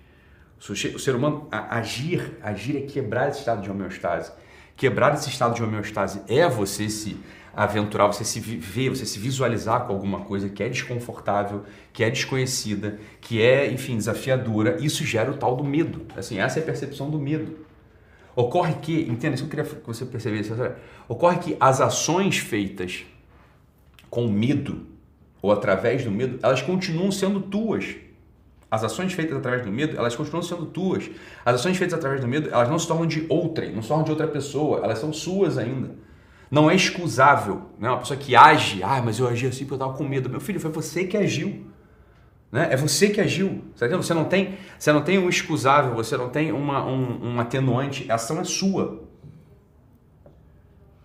O 0.60 1.00
ser 1.00 1.16
humano 1.16 1.48
agir, 1.50 2.38
agir 2.44 2.76
é 2.76 2.82
quebrar 2.82 3.30
esse 3.30 3.40
estado 3.40 3.62
de 3.62 3.72
homeostase. 3.72 4.34
Quebrar 4.78 5.16
esse 5.16 5.28
estado 5.28 5.56
de 5.56 5.64
homeostase 5.64 6.22
é 6.28 6.48
você 6.48 6.88
se 6.88 7.18
aventurar, 7.52 8.06
você 8.06 8.24
se 8.24 8.40
ver, 8.40 8.90
você 8.90 9.08
se 9.08 9.18
visualizar 9.18 9.88
com 9.88 9.94
alguma 9.94 10.20
coisa 10.20 10.48
que 10.48 10.62
é 10.62 10.70
desconfortável, 10.70 11.64
que 11.92 12.04
é 12.04 12.10
desconhecida, 12.12 13.00
que 13.20 13.42
é, 13.42 13.72
enfim, 13.72 13.98
desafiadora. 13.98 14.78
Isso 14.80 15.04
gera 15.04 15.32
o 15.32 15.34
tal 15.34 15.56
do 15.56 15.64
medo. 15.64 16.06
Assim, 16.16 16.38
essa 16.40 16.60
é 16.60 16.62
a 16.62 16.66
percepção 16.66 17.10
do 17.10 17.20
medo. 17.20 17.66
Ocorre 18.36 18.76
que, 18.76 19.02
entenda, 19.10 19.34
isso 19.34 19.46
eu 19.46 19.50
queria 19.50 19.66
que 19.66 19.88
você 19.88 20.06
percebesse, 20.06 20.54
ocorre 21.08 21.40
que 21.40 21.58
as 21.60 21.82
ações 21.82 22.38
feitas 22.38 23.04
com 24.12 24.28
medo 24.28 24.86
ou 25.42 25.52
através 25.52 26.04
do 26.04 26.12
medo, 26.12 26.38
elas 26.44 26.62
continuam 26.62 27.12
sendo 27.12 27.42
tuas. 27.42 27.96
As 28.70 28.84
ações 28.84 29.14
feitas 29.14 29.38
através 29.38 29.64
do 29.64 29.72
medo, 29.72 29.98
elas 29.98 30.16
continuam 30.16 30.44
sendo 30.44 30.66
tuas. 30.66 31.10
As 31.46 31.56
ações 31.56 31.78
feitas 31.78 31.98
através 31.98 32.20
do 32.20 32.28
medo, 32.28 32.50
elas 32.50 32.70
não 32.70 32.78
se 32.78 32.88
tornam 32.88 33.06
de 33.06 33.26
outrem, 33.30 33.74
não 33.74 33.82
se 33.82 33.88
tornam 33.88 34.04
de 34.04 34.12
outra 34.12 34.28
pessoa, 34.28 34.82
elas 34.84 35.00
são 35.00 35.14
suas 35.14 35.58
ainda. 35.58 35.96
Não 36.52 36.70
é 36.70 36.76
excusável. 36.76 37.64
Né? 37.80 37.90
Uma 37.90 38.00
pessoa 38.00 38.18
que 38.18 38.36
age, 38.36 38.84
ah, 38.84 39.02
mas 39.04 39.20
eu 39.20 39.28
agi 39.28 39.48
assim 39.48 39.60
porque 39.60 39.74
eu 39.74 39.78
estava 39.78 39.94
com 39.94 40.04
medo. 40.04 40.30
Meu 40.30 40.40
filho, 40.40 40.60
foi 40.60 40.72
você 40.72 41.06
que 41.06 41.16
agiu. 41.16 41.66
Né? 42.52 42.68
É 42.72 42.78
você 42.78 43.10
que 43.10 43.22
agiu. 43.22 43.64
Tá 43.78 43.88
você 43.88 44.14
não 44.14 44.26
tem, 44.26 44.58
você 44.78 44.92
não 44.92 45.02
tem 45.02 45.18
um 45.18 45.30
excusável, 45.30 45.94
você 45.94 46.18
não 46.18 46.30
tem 46.30 46.52
uma, 46.52 46.86
um, 46.86 47.34
um 47.34 47.40
atenuante. 47.40 48.10
A 48.12 48.16
ação 48.16 48.40
é 48.40 48.44
sua. 48.44 49.04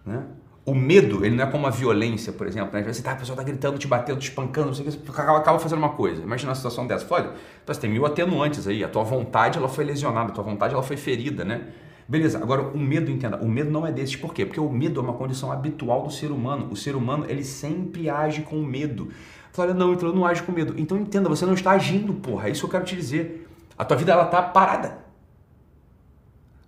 Né? 0.04 0.24
O 0.64 0.74
medo, 0.74 1.24
ele 1.24 1.34
não 1.34 1.44
é 1.44 1.46
como 1.50 1.66
a 1.66 1.70
violência, 1.70 2.32
por 2.32 2.46
exemplo. 2.46 2.72
Né? 2.72 2.84
Você 2.84 3.02
tá, 3.02 3.12
a 3.12 3.16
pessoa 3.16 3.36
tá 3.36 3.42
gritando, 3.42 3.78
te 3.78 3.88
batendo, 3.88 4.18
te 4.18 4.28
espancando, 4.28 4.72
você 4.72 4.98
acaba, 5.08 5.38
acaba 5.38 5.58
fazendo 5.58 5.78
uma 5.78 5.90
coisa. 5.90 6.22
Imagina 6.22 6.50
uma 6.50 6.54
situação 6.54 6.86
dessa. 6.86 7.04
Olha, 7.12 7.32
então, 7.62 7.74
você 7.74 7.80
tem 7.80 7.90
mil 7.90 8.06
atenuantes 8.06 8.68
aí. 8.68 8.84
A 8.84 8.88
tua 8.88 9.02
vontade 9.02 9.58
ela 9.58 9.68
foi 9.68 9.84
lesionada, 9.84 10.30
a 10.30 10.34
tua 10.34 10.44
vontade 10.44 10.72
ela 10.72 10.82
foi 10.82 10.96
ferida, 10.96 11.44
né? 11.44 11.68
Beleza, 12.06 12.38
agora 12.38 12.62
o 12.62 12.78
medo, 12.78 13.10
entenda, 13.10 13.38
o 13.38 13.48
medo 13.48 13.70
não 13.70 13.86
é 13.86 13.90
desses. 13.90 14.14
Por 14.14 14.32
quê? 14.32 14.46
Porque 14.46 14.60
o 14.60 14.70
medo 14.70 15.00
é 15.00 15.02
uma 15.02 15.14
condição 15.14 15.50
habitual 15.50 16.04
do 16.04 16.12
ser 16.12 16.30
humano. 16.30 16.68
O 16.70 16.76
ser 16.76 16.94
humano, 16.94 17.26
ele 17.28 17.42
sempre 17.42 18.08
age 18.08 18.42
com 18.42 18.56
medo. 18.62 19.08
Fala, 19.52 19.74
não, 19.74 19.92
então 19.92 20.08
eu 20.10 20.14
não 20.14 20.24
age 20.24 20.42
com 20.42 20.52
medo. 20.52 20.74
Então 20.78 20.96
entenda, 20.96 21.28
você 21.28 21.44
não 21.44 21.54
está 21.54 21.72
agindo, 21.72 22.14
porra. 22.14 22.48
É 22.48 22.52
isso 22.52 22.60
que 22.60 22.66
eu 22.66 22.70
quero 22.70 22.84
te 22.84 22.94
dizer. 22.94 23.48
A 23.76 23.84
tua 23.84 23.96
vida, 23.96 24.12
ela 24.12 24.26
tá 24.26 24.40
parada. 24.40 24.98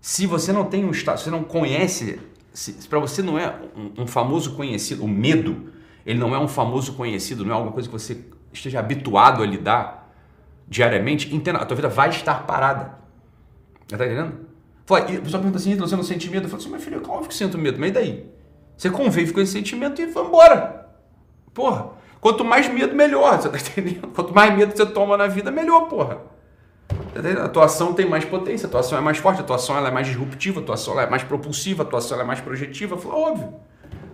Se 0.01 0.27
você 0.27 0.53
não 0.53 0.65
tem 0.65 0.85
um 0.85 0.91
estado, 0.91 1.19
se 1.19 1.25
você 1.25 1.31
não 1.31 1.45
conhece 1.45 2.21
se, 2.55 2.73
para 2.89 3.01
você 3.01 3.21
não 3.21 3.37
é 3.37 3.53
um, 3.77 4.03
um, 4.03 4.07
famoso 4.07 4.55
conhecido, 4.55 5.05
o 5.05 5.09
medo, 5.09 5.73
ele 6.07 6.19
não 6.19 6.33
é 6.35 6.39
um 6.39 6.47
famoso 6.47 6.95
conhecido, 6.95 7.45
não 7.45 7.51
é 7.51 7.55
alguma 7.55 7.73
coisa 7.73 7.89
que 7.89 7.93
você 7.93 8.25
esteja 8.53 8.79
habituado 8.79 9.43
a 9.43 9.47
lidar 9.47 10.15
diariamente, 10.69 11.35
entenda, 11.35 11.59
a 11.59 11.67
tua 11.67 11.75
vida 11.75 11.89
vai 11.89 12.11
estar 12.11 12.47
parada. 12.47 12.97
Tá 13.89 13.97
entendendo? 13.97 14.47
Fala, 14.87 15.01
a 15.01 15.05
pessoa 15.05 15.43
pergunta 15.43 15.57
assim, 15.57 15.77
você 15.77 15.97
não 15.97 16.05
sente 16.05 16.31
medo? 16.31 16.47
Eu 16.47 16.49
falo 16.49 16.63
assim, 16.63 16.71
meu 16.71 16.81
filho, 16.81 17.03
óbvio 17.09 17.29
que 17.29 17.35
sinto 17.35 17.59
medo, 17.59 17.79
mas 17.81 17.91
e 17.91 17.93
daí? 17.93 18.31
Você 18.77 18.89
convive 18.89 19.33
com 19.33 19.41
esse 19.41 19.53
sentimento 19.53 20.01
e 20.01 20.07
vai 20.07 20.25
embora. 20.25 20.89
Porra, 21.53 21.91
quanto 22.21 22.45
mais 22.45 22.69
medo, 22.69 22.95
melhor, 22.95 23.41
você 23.41 23.49
tá 23.49 23.59
entendendo? 23.59 24.09
Quanto 24.09 24.33
mais 24.33 24.57
medo 24.57 24.77
você 24.77 24.87
toma 24.87 25.17
na 25.17 25.27
vida, 25.27 25.51
melhor, 25.51 25.89
porra. 25.89 26.21
A 27.15 27.45
atuação 27.45 27.95
tem 27.95 28.09
mais 28.09 28.25
potência, 28.25 28.67
a 28.67 28.69
atuação 28.69 28.99
é 28.99 29.01
mais 29.01 29.19
forte, 29.19 29.39
a 29.39 29.45
atuação 29.45 29.77
ela 29.77 29.89
é 29.89 29.91
mais 29.93 30.07
disruptiva, 30.09 30.61
a 30.61 30.63
atuação 30.63 31.01
é 31.01 31.09
mais 31.09 31.23
propulsiva, 31.23 31.83
a 31.83 31.87
atuação 31.87 32.21
é 32.21 32.25
mais 32.25 32.41
projetiva. 32.41 32.97
Falo, 32.97 33.15
óbvio. 33.15 33.55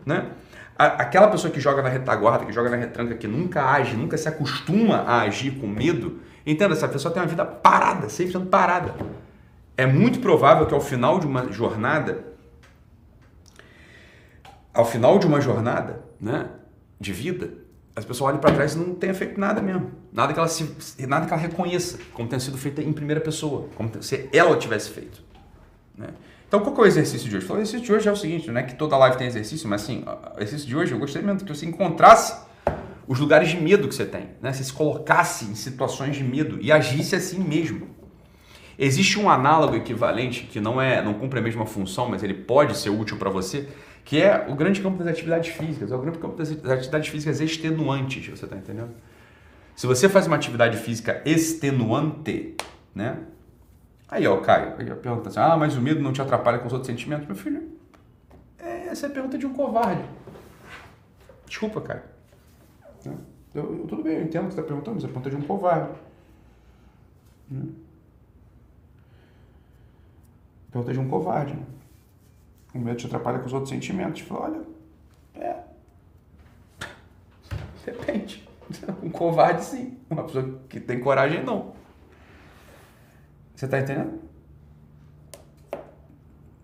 Né? 0.05 0.27
Aquela 0.77 1.29
pessoa 1.29 1.53
que 1.53 1.61
joga 1.61 1.83
na 1.83 1.89
retaguarda, 1.89 2.45
que 2.45 2.53
joga 2.53 2.71
na 2.71 2.77
retranca, 2.77 3.15
que 3.15 3.27
nunca 3.27 3.65
age, 3.71 3.97
nunca 3.97 4.17
se 4.17 4.29
acostuma 4.29 4.97
a 4.99 5.23
agir 5.23 5.53
com 5.53 5.67
medo, 5.67 6.21
entenda, 6.47 6.75
essa 6.75 6.89
pessoa 6.89 7.13
tem 7.13 7.23
uma 7.23 7.29
vida 7.29 7.45
parada, 7.45 8.09
sempre 8.09 8.33
sendo 8.33 8.47
parada. 8.47 8.95
É 9.77 9.87
muito 9.87 10.21
provável 10.21 10.67
que 10.67 10.75
ao 10.75 10.81
final 10.81 11.19
de 11.21 11.27
uma 11.27 11.51
jornada, 11.53 12.25
ao 14.73 14.85
final 14.85 15.19
de 15.19 15.27
uma 15.27 15.41
jornada 15.41 16.03
né, 16.21 16.49
de 16.99 17.13
vida, 17.13 17.51
as 17.95 18.05
pessoas 18.05 18.31
olhem 18.31 18.41
para 18.41 18.55
trás 18.55 18.75
e 18.75 18.79
não 18.79 18.95
tenha 18.95 19.15
feito 19.15 19.39
nada 19.39 19.61
mesmo. 19.61 19.91
Nada 20.13 20.33
que 20.33 20.39
ela 20.39 20.49
se, 20.49 20.65
nada 21.07 21.27
que 21.27 21.33
ela 21.33 21.41
reconheça 21.41 21.99
como 22.13 22.29
tenha 22.29 22.41
sido 22.41 22.57
feita 22.57 22.83
em 22.83 22.93
primeira 22.93 23.21
pessoa, 23.21 23.69
como 23.75 23.91
se 24.03 24.29
ela 24.33 24.57
tivesse 24.57 24.91
feito. 24.91 25.23
Né? 25.97 26.09
Então, 26.47 26.61
qual 26.61 26.77
é 26.79 26.81
o 26.81 26.87
exercício 26.87 27.29
de 27.29 27.37
hoje? 27.37 27.47
O 27.47 27.55
exercício 27.55 27.81
de 27.81 27.93
hoje 27.93 28.09
é 28.09 28.13
o 28.13 28.17
seguinte, 28.17 28.51
não 28.51 28.61
é 28.61 28.65
que 28.65 28.75
toda 28.75 28.97
live 28.97 29.17
tem 29.17 29.27
exercício, 29.27 29.69
mas 29.69 29.83
assim, 29.83 30.05
o 30.05 30.39
exercício 30.39 30.67
de 30.67 30.77
hoje 30.77 30.93
eu 30.93 30.99
gostaria 30.99 31.27
mesmo 31.27 31.47
que 31.47 31.55
você 31.55 31.67
encontrasse 31.67 32.35
os 33.07 33.19
lugares 33.19 33.49
de 33.49 33.61
medo 33.61 33.89
que 33.89 33.95
você 33.95 34.07
tem, 34.07 34.31
né? 34.41 34.53
Você 34.53 34.65
se 34.65 34.73
colocasse 34.73 35.45
em 35.45 35.55
situações 35.55 36.17
de 36.17 36.25
medo 36.25 36.59
e 36.61 36.71
agisse 36.73 37.15
assim 37.17 37.39
mesmo. 37.39 37.89
Existe 38.79 39.19
um 39.19 39.29
análogo 39.29 39.77
equivalente 39.77 40.45
que 40.45 40.61
não 40.61 40.81
é, 40.81 41.03
não 41.03 41.15
cumpre 41.15 41.39
a 41.39 41.43
mesma 41.43 41.67
função, 41.67 42.09
mas 42.09 42.23
ele 42.23 42.35
pode 42.35 42.77
ser 42.77 42.91
útil 42.91 43.17
para 43.17 43.29
você, 43.29 43.69
que 44.11 44.21
é 44.21 44.45
o 44.49 44.57
grande 44.57 44.83
campo 44.83 44.99
das 44.99 45.07
atividades 45.07 45.51
físicas, 45.55 45.93
é 45.93 45.95
o 45.95 46.01
grande 46.01 46.19
campo 46.19 46.37
das 46.37 46.51
atividades 46.51 47.09
físicas 47.11 47.41
extenuantes, 47.41 48.27
você 48.27 48.45
está 48.45 48.57
entendendo? 48.57 48.91
Se 49.77 49.87
você 49.87 50.09
faz 50.09 50.27
uma 50.27 50.35
atividade 50.35 50.79
física 50.79 51.23
extenuante, 51.25 52.57
né? 52.93 53.21
Aí, 54.09 54.27
ó, 54.27 54.39
Caio, 54.39 54.75
aí 54.81 54.85
pergunta 54.97 55.29
assim, 55.29 55.39
ah, 55.39 55.57
mas 55.57 55.77
o 55.77 55.81
medo 55.81 56.03
não 56.03 56.13
te 56.13 56.21
atrapalha 56.21 56.59
com 56.59 56.67
os 56.67 56.73
outros 56.73 56.89
sentimentos? 56.89 57.25
Meu 57.25 57.37
filho, 57.37 57.71
é, 58.59 58.89
essa 58.89 59.07
é 59.07 59.11
a 59.11 59.13
pergunta 59.13 59.39
de 59.39 59.47
um 59.47 59.53
covarde. 59.53 60.03
Desculpa, 61.47 61.81
Caio. 61.81 62.03
Eu, 63.07 63.15
eu, 63.55 63.87
tudo 63.87 64.03
bem, 64.03 64.15
eu 64.15 64.25
entendo 64.25 64.47
o 64.47 64.49
que 64.49 64.55
você 64.55 64.61
está 64.61 64.69
perguntando, 64.69 64.97
mas 64.97 65.05
é 65.05 65.07
a 65.07 65.11
pergunta 65.11 65.31
de 65.31 65.37
um 65.37 65.43
covarde. 65.43 65.93
Hum. 67.53 67.75
Pergunta 70.73 70.93
de 70.93 70.99
um 70.99 71.09
covarde. 71.09 71.55
Né? 71.55 71.63
O 72.75 72.79
medo 72.79 72.97
te 72.97 73.07
atrapalha 73.07 73.39
com 73.39 73.47
os 73.47 73.53
outros 73.53 73.71
sentimentos. 73.71 74.21
Fala, 74.23 74.45
olha, 74.45 74.63
é. 75.35 75.57
Depende. 77.85 78.49
Um 79.03 79.11
covarde, 79.11 79.65
sim. 79.65 79.99
Uma 80.09 80.23
pessoa 80.23 80.61
que 80.69 80.79
tem 80.79 81.01
coragem, 81.01 81.43
não. 81.43 81.73
Você 83.57 83.67
tá 83.67 83.81
entendendo? 83.81 84.21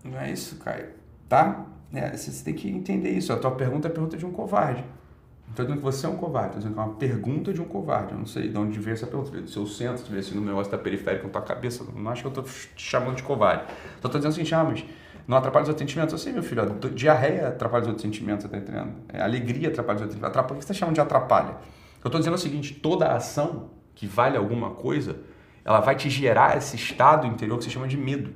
Não 0.03 0.17
é 0.17 0.31
isso, 0.31 0.55
Caio. 0.57 0.89
Tá? 1.27 1.65
É, 1.93 2.15
você 2.15 2.43
tem 2.43 2.53
que 2.53 2.69
entender 2.69 3.09
isso. 3.09 3.33
A 3.33 3.37
tua 3.37 3.51
pergunta 3.51 3.87
é 3.87 3.91
a 3.91 3.93
pergunta 3.93 4.17
de 4.17 4.25
um 4.25 4.31
covarde. 4.31 4.81
Não 4.81 5.51
estou 5.51 5.65
dizendo 5.65 5.77
que 5.79 5.83
você 5.83 6.05
é 6.05 6.09
um 6.09 6.17
covarde, 6.17 6.57
estou 6.57 6.59
dizendo 6.59 6.73
que 6.73 6.79
é 6.79 6.83
uma 6.83 6.95
pergunta 6.95 7.53
de 7.53 7.61
um 7.61 7.65
covarde. 7.65 8.13
Eu 8.13 8.19
não 8.19 8.25
sei 8.25 8.49
de 8.49 8.57
onde 8.57 8.79
veio 8.79 8.93
essa 8.93 9.07
pergunta. 9.07 9.29
Do 9.29 9.49
seu 9.49 9.65
centro, 9.65 10.05
se 10.05 10.11
viesse 10.11 10.33
no 10.33 10.41
negócio 10.41 10.71
da 10.71 10.77
periférica 10.77 11.23
na 11.25 11.29
tua 11.29 11.41
cabeça. 11.41 11.85
Não 11.95 12.09
acho 12.09 12.21
que 12.21 12.27
eu 12.27 12.41
estou 12.41 12.43
te 12.43 12.81
chamando 12.81 13.15
de 13.15 13.23
covarde. 13.23 13.65
Só 14.01 14.07
estou 14.07 14.21
dizendo 14.21 14.41
assim, 14.41 14.55
ah, 14.55 14.63
mas 14.63 14.85
não 15.27 15.37
atrapalha 15.37 15.63
os 15.63 15.69
outros 15.69 15.85
sentimentos. 15.85 16.13
Assim, 16.13 16.31
meu 16.31 16.41
filho, 16.41 16.63
diarreia 16.93 17.49
atrapalha 17.49 17.81
os 17.81 17.87
outros 17.89 18.01
sentimentos, 18.01 18.43
você 18.43 18.55
está 18.55 18.57
entendendo? 18.57 18.95
É, 19.09 19.21
alegria 19.21 19.67
atrapalha 19.67 19.97
os 19.97 20.01
outros 20.03 20.13
sentimentos. 20.13 20.29
Atrapalha, 20.29 20.55
o 20.55 20.59
que 20.59 20.65
você 20.65 20.71
está 20.71 20.79
chamando 20.79 20.95
de 20.95 21.01
atrapalha? 21.01 21.57
Eu 22.03 22.07
estou 22.07 22.19
dizendo 22.19 22.35
o 22.35 22.37
seguinte, 22.37 22.73
toda 22.75 23.11
ação 23.11 23.71
que 23.93 24.07
vale 24.07 24.37
alguma 24.37 24.71
coisa, 24.71 25.17
ela 25.65 25.81
vai 25.81 25.95
te 25.95 26.09
gerar 26.09 26.55
esse 26.55 26.77
estado 26.77 27.27
interior 27.27 27.57
que 27.57 27.65
se 27.65 27.69
chama 27.69 27.87
de 27.87 27.97
medo. 27.97 28.29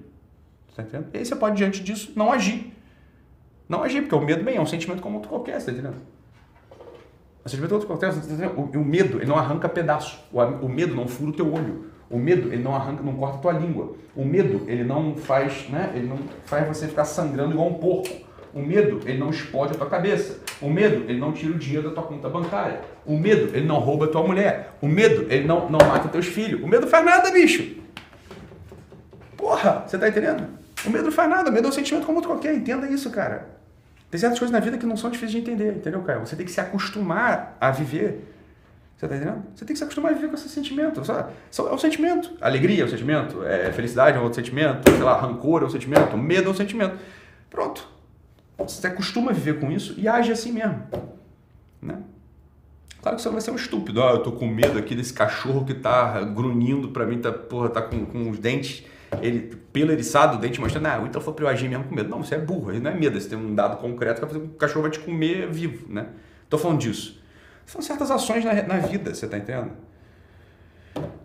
Você 0.67 0.81
está 0.81 0.83
entendendo? 0.83 1.09
E 1.13 1.19
aí 1.19 1.25
você 1.25 1.35
pode, 1.35 1.55
diante 1.55 1.81
disso, 1.81 2.11
não 2.15 2.31
agir. 2.31 2.75
Não 3.69 3.83
agir, 3.83 4.01
porque 4.01 4.15
o 4.15 4.19
medo, 4.19 4.43
bem, 4.43 4.57
é 4.57 4.61
um 4.61 4.65
sentimento 4.65 5.01
como 5.01 5.15
outro 5.15 5.29
qualquer, 5.29 5.53
você 5.53 5.69
está 5.69 5.71
entendendo? 5.71 6.01
O 7.45 7.49
sentimento 7.49 7.71
é 7.71 7.75
outro 7.75 7.87
qualquer, 7.87 8.11
você 8.11 8.19
está 8.19 8.33
entendendo? 8.33 8.59
O, 8.59 8.81
o 8.81 8.85
medo, 8.85 9.17
ele 9.17 9.27
não 9.27 9.37
arranca 9.37 9.69
pedaço. 9.69 10.19
O, 10.31 10.41
o 10.41 10.69
medo 10.69 10.93
não 10.93 11.07
fura 11.07 11.29
o 11.29 11.33
teu 11.33 11.53
olho. 11.53 11.90
O 12.11 12.19
medo, 12.19 12.51
ele 12.51 12.61
não 12.61 12.75
arranca, 12.75 13.01
não 13.01 13.13
corta 13.13 13.37
a 13.37 13.39
tua 13.39 13.51
língua. 13.53 13.95
O 14.15 14.25
medo, 14.25 14.65
ele 14.67 14.83
não 14.83 15.15
faz, 15.15 15.69
né? 15.69 15.91
Ele 15.95 16.07
não 16.07 16.19
faz 16.45 16.67
você 16.67 16.87
ficar 16.87 17.05
sangrando 17.05 17.53
igual 17.53 17.69
um 17.69 17.75
porco. 17.75 18.09
O 18.53 18.59
medo, 18.61 18.99
ele 19.05 19.17
não 19.17 19.29
explode 19.29 19.71
a 19.73 19.77
tua 19.77 19.89
cabeça. 19.89 20.39
O 20.61 20.69
medo, 20.69 21.09
ele 21.09 21.17
não 21.17 21.31
tira 21.31 21.53
o 21.53 21.57
dinheiro 21.57 21.87
da 21.87 21.95
tua 21.95 22.03
conta 22.03 22.27
bancária. 22.27 22.81
O 23.05 23.17
medo, 23.17 23.55
ele 23.55 23.65
não 23.65 23.79
rouba 23.79 24.05
a 24.05 24.07
tua 24.09 24.21
mulher. 24.27 24.75
O 24.81 24.87
medo, 24.87 25.25
ele 25.31 25.47
não, 25.47 25.69
não 25.69 25.79
mata 25.79 26.09
teus 26.09 26.25
filhos. 26.25 26.61
O 26.61 26.67
medo 26.67 26.85
faz 26.85 27.05
nada, 27.05 27.31
bicho. 27.31 27.77
Porra, 29.37 29.85
você 29.87 29.97
tá 29.97 30.09
entendendo? 30.09 30.45
O 30.85 30.89
medo 30.89 31.05
não 31.05 31.11
faz 31.13 31.29
nada. 31.29 31.49
O 31.49 31.53
medo 31.53 31.67
é 31.67 31.69
um 31.69 31.71
sentimento 31.71 32.05
como 32.05 32.17
outro 32.17 32.31
qualquer. 32.31 32.53
Entenda 32.53 32.87
isso, 32.89 33.09
cara. 33.09 33.47
Tem 34.09 34.19
certas 34.19 34.37
coisas 34.37 34.51
na 34.51 34.59
vida 34.59 34.77
que 34.77 34.85
não 34.85 34.97
são 34.97 35.09
difíceis 35.09 35.31
de 35.31 35.37
entender, 35.37 35.77
entendeu, 35.77 36.01
Caio? 36.01 36.19
Você 36.19 36.35
tem 36.35 36.45
que 36.45 36.51
se 36.51 36.59
acostumar 36.59 37.55
a 37.61 37.71
viver 37.71 38.30
você 39.01 39.07
tá 39.07 39.15
entendendo? 39.15 39.43
Você 39.55 39.65
tem 39.65 39.73
que 39.73 39.79
se 39.79 39.83
acostumar 39.83 40.11
a 40.11 40.15
viver 40.15 40.27
com 40.27 40.35
esse 40.35 40.47
sentimento. 40.47 41.03
Sabe? 41.03 41.33
É 41.57 41.73
um 41.73 41.77
sentimento. 41.77 42.33
Alegria 42.39 42.83
é 42.83 42.85
um 42.85 42.87
sentimento. 42.87 43.43
É, 43.43 43.71
felicidade 43.71 44.15
é 44.15 44.19
um 44.19 44.23
outro 44.23 44.35
sentimento. 44.35 44.91
Sei 44.91 45.01
lá, 45.01 45.19
rancor 45.19 45.63
é 45.63 45.65
um 45.65 45.69
sentimento. 45.71 46.15
Medo 46.15 46.49
é 46.49 46.51
um 46.51 46.53
sentimento. 46.53 46.97
Pronto. 47.49 47.87
Você 48.59 48.85
acostuma 48.85 49.31
a 49.31 49.33
viver 49.33 49.59
com 49.59 49.71
isso 49.71 49.95
e 49.97 50.07
age 50.07 50.31
assim 50.31 50.51
mesmo. 50.51 50.83
Né? 51.81 51.97
Claro 53.01 53.15
que 53.15 53.23
você 53.23 53.29
não 53.29 53.33
vai 53.33 53.41
ser 53.41 53.49
um 53.49 53.55
estúpido. 53.55 54.03
Ah, 54.03 54.11
eu 54.11 54.19
tô 54.19 54.33
com 54.33 54.45
medo 54.45 54.77
aqui 54.77 54.93
desse 54.93 55.13
cachorro 55.13 55.65
que 55.65 55.73
tá 55.73 56.21
grunhindo 56.21 56.89
pra 56.89 57.03
mim, 57.03 57.17
tá, 57.17 57.31
porra, 57.31 57.69
tá 57.69 57.81
com, 57.81 58.05
com 58.05 58.29
os 58.29 58.37
dentes, 58.37 58.85
ele, 59.19 59.55
pelo 59.73 59.91
eriçado, 59.91 60.37
o 60.37 60.39
dente 60.39 60.61
mostrando, 60.61 60.85
ah, 60.85 61.01
então 61.03 61.19
foi 61.19 61.33
pra 61.33 61.45
eu 61.45 61.49
agir 61.49 61.67
mesmo 61.67 61.85
com 61.85 61.95
medo. 61.95 62.07
Não, 62.07 62.23
você 62.23 62.35
é 62.35 62.37
burro, 62.37 62.71
não 62.79 62.91
é 62.91 62.93
medo, 62.93 63.19
você 63.19 63.29
tem 63.29 63.37
um 63.37 63.55
dado 63.55 63.77
concreto 63.77 64.23
que 64.27 64.37
o 64.37 64.49
cachorro 64.49 64.83
vai 64.83 64.91
te 64.91 64.99
comer 64.99 65.49
vivo, 65.49 65.91
né? 65.91 66.09
Tô 66.47 66.59
falando 66.59 66.77
disso. 66.77 67.19
São 67.71 67.81
certas 67.81 68.11
ações 68.11 68.43
na, 68.43 68.53
na 68.63 68.79
vida, 68.79 69.15
você 69.15 69.23
está 69.23 69.37
entendendo? 69.37 69.71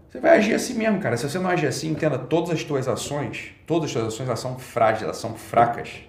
Você 0.08 0.20
vai 0.20 0.38
agir 0.38 0.54
assim 0.54 0.74
mesmo, 0.74 1.00
cara. 1.00 1.16
Se 1.16 1.28
você 1.28 1.40
não 1.40 1.50
agir 1.50 1.66
assim, 1.66 1.90
entenda, 1.90 2.16
todas 2.16 2.50
as 2.50 2.62
tuas 2.62 2.86
ações, 2.86 3.50
todas 3.66 3.86
as 3.86 3.92
tuas 3.92 4.06
ações, 4.06 4.28
elas 4.28 4.38
são 4.38 4.56
frágeis, 4.56 5.02
elas 5.02 5.16
são 5.16 5.34
fracas. 5.34 6.02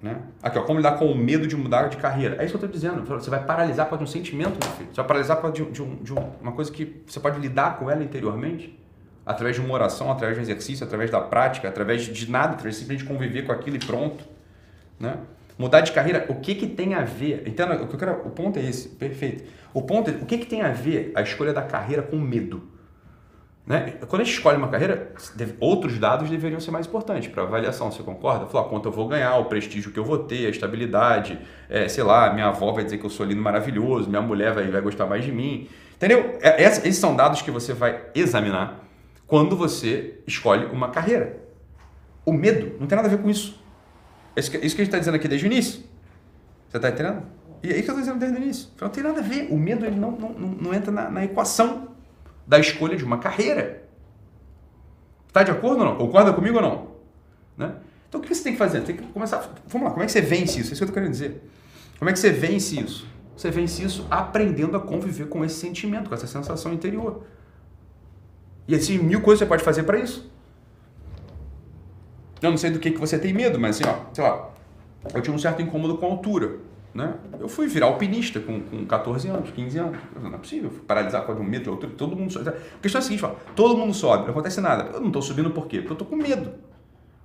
Né? 0.00 0.22
Aqui, 0.42 0.58
ó, 0.58 0.62
como 0.62 0.78
lidar 0.78 0.98
com 0.98 1.04
o 1.04 1.14
medo 1.14 1.46
de 1.46 1.54
mudar 1.54 1.88
de 1.88 1.98
carreira. 1.98 2.36
É 2.40 2.46
isso 2.46 2.56
que 2.56 2.64
eu 2.64 2.66
estou 2.66 2.70
dizendo. 2.70 3.04
Você 3.06 3.28
vai 3.28 3.44
paralisar 3.44 3.86
por 3.86 4.02
um 4.02 4.06
sentimento, 4.06 4.52
meu 4.52 4.74
filho. 4.74 4.88
Você 4.88 4.96
vai 4.96 5.06
paralisar 5.06 5.36
por 5.36 5.52
de, 5.52 5.62
um, 5.82 5.96
de 5.96 6.12
uma 6.14 6.52
coisa 6.52 6.72
que 6.72 7.02
você 7.06 7.20
pode 7.20 7.38
lidar 7.38 7.78
com 7.78 7.90
ela 7.90 8.02
interiormente, 8.02 8.82
através 9.26 9.54
de 9.54 9.60
uma 9.60 9.74
oração, 9.74 10.10
através 10.10 10.38
de 10.38 10.40
um 10.40 10.44
exercício, 10.44 10.86
através 10.86 11.10
da 11.10 11.20
prática, 11.20 11.68
através 11.68 12.04
de 12.04 12.30
nada, 12.30 12.54
através 12.54 12.76
de 12.76 12.80
simplesmente 12.80 13.06
conviver 13.06 13.42
com 13.42 13.52
aquilo 13.52 13.76
e 13.76 13.80
pronto. 13.80 14.24
Né? 14.98 15.18
Mudar 15.56 15.82
de 15.82 15.92
carreira, 15.92 16.26
o 16.28 16.34
que, 16.34 16.54
que 16.54 16.66
tem 16.66 16.94
a 16.94 17.02
ver? 17.02 17.46
Entenda, 17.46 17.74
o, 17.82 17.86
que 17.86 17.94
eu 17.94 17.98
quero, 17.98 18.26
o 18.26 18.30
ponto 18.30 18.58
é 18.58 18.62
esse, 18.62 18.88
perfeito. 18.88 19.44
O 19.72 19.82
ponto 19.82 20.10
é, 20.10 20.14
o 20.14 20.26
que, 20.26 20.38
que 20.38 20.46
tem 20.46 20.62
a 20.62 20.70
ver 20.70 21.12
a 21.14 21.22
escolha 21.22 21.52
da 21.52 21.62
carreira 21.62 22.02
com 22.02 22.16
medo? 22.16 22.74
Né? 23.66 23.94
Quando 24.08 24.22
a 24.22 24.24
gente 24.24 24.34
escolhe 24.34 24.58
uma 24.58 24.68
carreira, 24.68 25.12
outros 25.58 25.98
dados 25.98 26.28
deveriam 26.28 26.60
ser 26.60 26.70
mais 26.70 26.86
importantes 26.86 27.28
para 27.28 27.44
avaliação, 27.44 27.90
você 27.90 28.02
concorda? 28.02 28.46
Falar 28.46 28.68
quanto 28.68 28.88
eu 28.88 28.92
vou 28.92 29.08
ganhar, 29.08 29.38
o 29.38 29.46
prestígio 29.46 29.90
que 29.90 29.98
eu 29.98 30.04
vou 30.04 30.18
ter, 30.18 30.46
a 30.46 30.50
estabilidade, 30.50 31.38
é, 31.70 31.88
sei 31.88 32.04
lá, 32.04 32.32
minha 32.32 32.48
avó 32.48 32.72
vai 32.72 32.84
dizer 32.84 32.98
que 32.98 33.06
eu 33.06 33.10
sou 33.10 33.24
lindo 33.24 33.40
maravilhoso, 33.40 34.10
minha 34.10 34.20
mulher 34.20 34.52
vai, 34.52 34.66
vai 34.68 34.80
gostar 34.82 35.06
mais 35.06 35.24
de 35.24 35.32
mim. 35.32 35.68
Entendeu? 35.96 36.36
É, 36.42 36.62
esses 36.62 36.96
são 36.96 37.16
dados 37.16 37.40
que 37.40 37.50
você 37.50 37.72
vai 37.72 38.02
examinar 38.14 38.84
quando 39.26 39.56
você 39.56 40.20
escolhe 40.26 40.66
uma 40.66 40.90
carreira. 40.90 41.38
O 42.26 42.32
medo 42.32 42.76
não 42.78 42.86
tem 42.86 42.96
nada 42.96 43.08
a 43.08 43.10
ver 43.10 43.22
com 43.22 43.30
isso. 43.30 43.63
Isso 44.36 44.50
que, 44.50 44.58
isso 44.58 44.74
que 44.74 44.82
a 44.82 44.84
gente 44.84 44.88
está 44.88 44.98
dizendo 44.98 45.14
aqui 45.14 45.28
desde 45.28 45.46
o 45.46 45.50
início. 45.50 45.82
Você 46.68 46.78
tá 46.78 46.88
entendendo? 46.88 47.22
E 47.62 47.72
é 47.72 47.76
isso 47.76 47.84
que 47.84 47.90
eu 47.90 47.94
tô 47.94 48.00
dizendo 48.00 48.18
desde 48.18 48.38
o 48.38 48.42
início. 48.42 48.68
Não 48.80 48.88
tem 48.88 49.02
nada 49.02 49.20
a 49.20 49.22
ver. 49.22 49.48
O 49.50 49.56
medo 49.56 49.86
ele 49.86 49.96
não, 49.96 50.10
não, 50.10 50.30
não, 50.30 50.74
entra 50.74 50.92
na, 50.92 51.10
na 51.10 51.24
equação 51.24 51.88
da 52.46 52.58
escolha 52.58 52.96
de 52.96 53.04
uma 53.04 53.18
carreira. 53.18 53.84
Tá 55.32 55.42
de 55.42 55.50
acordo 55.50 55.80
ou 55.80 55.84
não? 55.84 55.96
Concorda 55.96 56.32
comigo 56.32 56.56
ou 56.56 56.62
não? 56.62 56.88
Né? 57.56 57.74
Então 58.08 58.20
o 58.20 58.24
que 58.24 58.34
você 58.34 58.42
tem 58.42 58.52
que 58.52 58.58
fazer? 58.58 58.82
Tem 58.82 58.96
que 58.96 59.02
começar. 59.04 59.38
Vamos 59.66 59.86
lá, 59.86 59.92
como 59.92 60.02
é 60.02 60.06
que 60.06 60.12
você 60.12 60.20
vence 60.20 60.60
isso? 60.60 60.70
É 60.70 60.72
isso 60.72 60.76
que 60.76 60.82
eu 60.84 60.88
tô 60.88 60.92
querendo 60.92 61.10
dizer. 61.10 61.42
Como 61.98 62.10
é 62.10 62.12
que 62.12 62.18
você 62.18 62.30
vence 62.30 62.78
isso? 62.78 63.06
Você 63.36 63.50
vence 63.50 63.82
isso 63.82 64.06
aprendendo 64.10 64.76
a 64.76 64.80
conviver 64.80 65.26
com 65.28 65.44
esse 65.44 65.56
sentimento, 65.56 66.08
com 66.08 66.14
essa 66.14 66.26
sensação 66.26 66.72
interior. 66.72 67.24
E 68.68 68.74
assim, 68.74 68.98
mil 68.98 69.20
coisas 69.20 69.40
você 69.40 69.46
pode 69.46 69.64
fazer 69.64 69.82
para 69.84 69.98
isso. 69.98 70.30
Eu 72.44 72.50
não 72.50 72.58
sei 72.58 72.70
do 72.70 72.78
que, 72.78 72.90
que 72.90 72.98
você 72.98 73.18
tem 73.18 73.32
medo, 73.32 73.58
mas 73.58 73.80
assim, 73.80 73.88
ó, 73.88 74.12
sei 74.12 74.22
lá, 74.22 74.50
eu 75.14 75.22
tinha 75.22 75.34
um 75.34 75.38
certo 75.38 75.62
incômodo 75.62 75.96
com 75.96 76.06
a 76.06 76.10
altura. 76.10 76.58
Né? 76.94 77.12
Eu 77.40 77.48
fui 77.48 77.66
virar 77.66 77.86
alpinista 77.86 78.38
com, 78.38 78.60
com 78.60 78.84
14 78.86 79.28
anos, 79.28 79.50
15 79.50 79.78
anos. 79.78 79.98
Não 80.22 80.32
é 80.32 80.38
possível 80.38 80.70
paralisar 80.86 81.22
com 81.22 81.32
um 81.32 81.42
medo 81.42 81.64
de 81.64 81.70
altura. 81.70 81.92
Todo 81.96 82.14
mundo 82.14 82.32
sobe. 82.32 82.50
A 82.50 82.52
questão 82.80 83.00
é 83.00 83.02
a 83.02 83.02
seguinte: 83.02 83.24
ó, 83.24 83.30
todo 83.56 83.76
mundo 83.76 83.92
sobe, 83.92 84.24
não 84.24 84.30
acontece 84.30 84.60
nada. 84.60 84.90
Eu 84.92 85.00
não 85.00 85.08
estou 85.08 85.20
subindo 85.20 85.50
por 85.50 85.66
quê? 85.66 85.78
Porque 85.78 85.90
eu 85.90 85.94
estou 85.94 86.06
com 86.06 86.16
medo. 86.16 86.52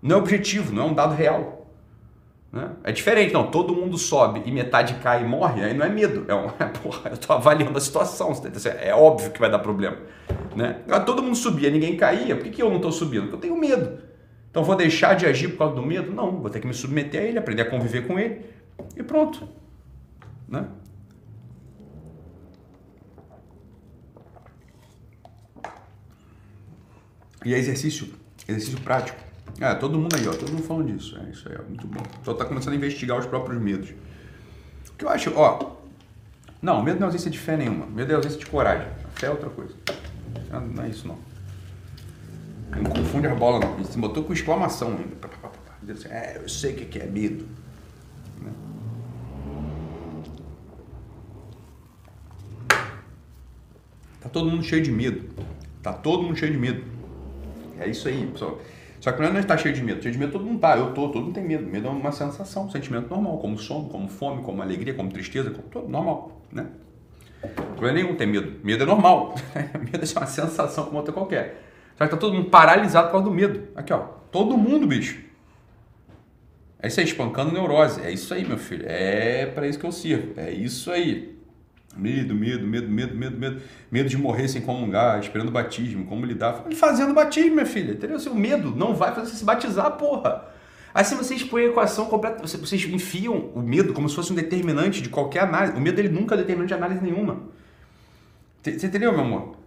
Não 0.01 0.15
é 0.15 0.19
objetivo, 0.19 0.73
não 0.73 0.83
é 0.83 0.85
um 0.87 0.93
dado 0.93 1.13
real. 1.13 1.67
Né? 2.51 2.71
É 2.83 2.91
diferente, 2.91 3.31
não. 3.31 3.51
Todo 3.51 3.75
mundo 3.75 3.95
sobe 3.97 4.41
e 4.43 4.51
metade 4.51 4.95
cai 4.95 5.21
e 5.21 5.27
morre, 5.27 5.63
aí 5.63 5.73
não 5.75 5.85
é 5.85 5.89
medo. 5.89 6.25
É, 6.27 6.33
um, 6.33 6.47
é 6.57 6.65
porra, 6.65 7.09
eu 7.09 7.13
estou 7.13 7.35
avaliando 7.35 7.77
a 7.77 7.81
situação. 7.81 8.31
É 8.81 8.95
óbvio 8.95 9.29
que 9.29 9.39
vai 9.39 9.51
dar 9.51 9.59
problema. 9.59 9.97
Né? 10.55 10.81
Todo 11.05 11.21
mundo 11.21 11.35
subia, 11.35 11.69
ninguém 11.69 11.95
caía. 11.95 12.35
Por 12.35 12.45
que, 12.45 12.49
que 12.49 12.63
eu 12.63 12.69
não 12.69 12.77
estou 12.77 12.91
subindo? 12.91 13.23
Porque 13.23 13.35
eu 13.35 13.41
tenho 13.41 13.57
medo. 13.57 14.08
Então 14.59 14.65
vou 14.65 14.75
deixar 14.75 15.13
de 15.13 15.25
agir 15.25 15.47
por 15.51 15.59
causa 15.59 15.75
do 15.75 15.81
medo? 15.81 16.11
Não, 16.11 16.41
vou 16.41 16.49
ter 16.49 16.59
que 16.59 16.67
me 16.67 16.73
submeter 16.73 17.21
a 17.21 17.23
ele, 17.23 17.39
aprender 17.39 17.61
a 17.61 17.69
conviver 17.69 18.05
com 18.05 18.19
ele 18.19 18.41
e 18.93 19.01
pronto. 19.01 19.47
Né? 20.49 20.67
E 27.45 27.53
é 27.53 27.57
exercício, 27.57 28.13
exercício 28.45 28.81
prático. 28.81 29.17
É, 29.61 29.73
todo 29.75 29.97
mundo 29.97 30.17
aí, 30.17 30.27
ó, 30.27 30.33
todo 30.33 30.51
mundo 30.51 30.63
falando 30.63 30.91
disso. 30.91 31.17
É 31.25 31.29
isso 31.29 31.47
aí, 31.47 31.55
ó, 31.57 31.63
muito 31.63 31.87
bom. 31.87 32.03
Só 32.25 32.33
tá 32.33 32.43
começando 32.43 32.73
a 32.73 32.75
investigar 32.75 33.17
os 33.17 33.27
próprios 33.27 33.61
medos. 33.61 33.91
O 34.89 34.93
que 34.97 35.05
eu 35.05 35.09
acho, 35.09 35.31
ó. 35.37 35.77
Não, 36.61 36.83
medo 36.83 36.99
não 36.99 37.05
é 37.05 37.07
ausência 37.07 37.31
de 37.31 37.39
fé 37.39 37.55
nenhuma. 37.55 37.85
Medo 37.85 38.11
é 38.11 38.15
ausência 38.15 38.37
de 38.37 38.45
coragem. 38.45 38.89
A 39.05 39.17
fé 39.17 39.27
é 39.27 39.29
outra 39.29 39.49
coisa. 39.49 39.73
Não 40.51 40.83
é 40.83 40.89
isso 40.89 41.07
não. 41.07 41.28
Não 42.75 42.91
confunde 42.91 43.27
a 43.27 43.35
bola 43.35 43.59
não. 43.59 43.75
Ele 43.75 43.85
se 43.85 43.97
botou 43.97 44.23
com 44.23 44.33
exclamação 44.33 44.89
ainda. 44.89 45.93
Assim, 45.93 46.07
é, 46.09 46.37
eu 46.41 46.47
sei 46.47 46.73
o 46.73 46.75
que 46.75 46.99
é 46.99 47.05
medo. 47.05 47.47
Né? 48.41 48.51
Tá 54.21 54.29
todo 54.29 54.49
mundo 54.49 54.63
cheio 54.63 54.83
de 54.83 54.91
medo. 54.91 55.29
Tá 55.81 55.93
todo 55.93 56.23
mundo 56.23 56.37
cheio 56.37 56.51
de 56.51 56.57
medo. 56.57 56.83
É 57.79 57.87
isso 57.87 58.07
aí, 58.07 58.27
pessoal. 58.27 58.59
Só 58.99 59.13
que 59.13 59.21
não 59.21 59.35
é 59.35 59.39
estar 59.39 59.57
cheio 59.57 59.73
de 59.73 59.81
medo. 59.81 60.01
Cheio 60.01 60.13
de 60.13 60.19
medo 60.19 60.33
todo 60.33 60.45
mundo 60.45 60.59
tá. 60.59 60.77
Eu 60.77 60.93
tô, 60.93 61.07
todo 61.09 61.23
mundo 61.23 61.33
tem 61.33 61.43
medo. 61.43 61.65
Medo 61.65 61.87
é 61.87 61.89
uma 61.89 62.11
sensação, 62.11 62.65
um 62.65 62.69
sentimento 62.69 63.09
normal, 63.09 63.37
como 63.39 63.57
sono, 63.57 63.87
como 63.89 64.09
fome, 64.09 64.43
como 64.43 64.61
alegria, 64.61 64.93
como 64.93 65.09
tristeza, 65.09 65.49
como 65.49 65.69
todo 65.69 65.87
normal, 65.87 66.41
né? 66.51 66.67
Não 67.79 67.87
é 67.87 67.93
nenhum 67.93 68.15
ter 68.15 68.25
medo. 68.25 68.59
Medo 68.63 68.83
é 68.83 68.85
normal. 68.85 69.35
medo 69.79 70.05
é 70.05 70.19
uma 70.19 70.27
sensação 70.27 70.85
como 70.85 70.97
outra 70.97 71.13
qualquer. 71.13 71.68
Só 71.99 72.05
que 72.05 72.11
tá 72.11 72.17
todo 72.17 72.33
mundo 72.33 72.49
paralisado 72.49 73.07
por 73.07 73.11
causa 73.11 73.25
do 73.25 73.35
medo. 73.35 73.67
Aqui, 73.75 73.91
ó. 73.91 73.99
Todo 74.31 74.57
mundo, 74.57 74.87
bicho. 74.87 75.19
É 76.81 76.87
isso 76.87 76.97
aí, 77.01 77.05
espancando 77.05 77.51
neurose. 77.51 78.01
É 78.01 78.09
isso 78.09 78.33
aí, 78.33 78.47
meu 78.47 78.57
filho. 78.57 78.85
É 78.87 79.47
para 79.47 79.67
isso 79.67 79.77
que 79.77 79.85
eu 79.85 79.91
sirvo. 79.91 80.31
É 80.37 80.49
isso 80.49 80.89
aí. 80.89 81.37
Medo, 81.97 82.33
medo, 82.33 82.65
medo, 82.65 82.87
medo, 82.87 83.17
medo, 83.17 83.37
medo. 83.37 83.61
Medo 83.91 84.07
de 84.07 84.17
morrer 84.17 84.47
sem 84.47 84.61
comungar, 84.61 85.19
esperando 85.19 85.51
batismo, 85.51 86.05
como 86.05 86.25
lidar. 86.25 86.67
Fazendo 86.73 87.13
batismo, 87.13 87.55
minha 87.55 87.65
filha. 87.65 87.91
Entendeu? 87.91 88.17
O 88.31 88.35
medo 88.35 88.73
não 88.73 88.95
vai 88.95 89.13
fazer 89.13 89.31
você 89.31 89.35
se 89.35 89.43
batizar, 89.43 89.91
porra. 89.97 90.45
Assim 90.93 91.17
vocês 91.17 91.43
põem 91.43 91.65
a 91.65 91.67
equação 91.67 92.05
completa. 92.05 92.41
Vocês 92.41 92.81
enfiam 92.85 93.51
o 93.53 93.61
medo 93.61 93.91
como 93.91 94.07
se 94.07 94.15
fosse 94.15 94.31
um 94.31 94.35
determinante 94.35 95.01
de 95.01 95.09
qualquer 95.09 95.41
análise. 95.41 95.73
O 95.73 95.81
medo 95.81 95.99
ele 95.99 96.07
nunca 96.07 96.35
é 96.35 96.37
determinante 96.37 96.69
de 96.69 96.75
análise 96.75 97.03
nenhuma. 97.03 97.41
Você 98.63 98.87
entendeu, 98.87 99.11
meu 99.11 99.21
amor? 99.21 99.58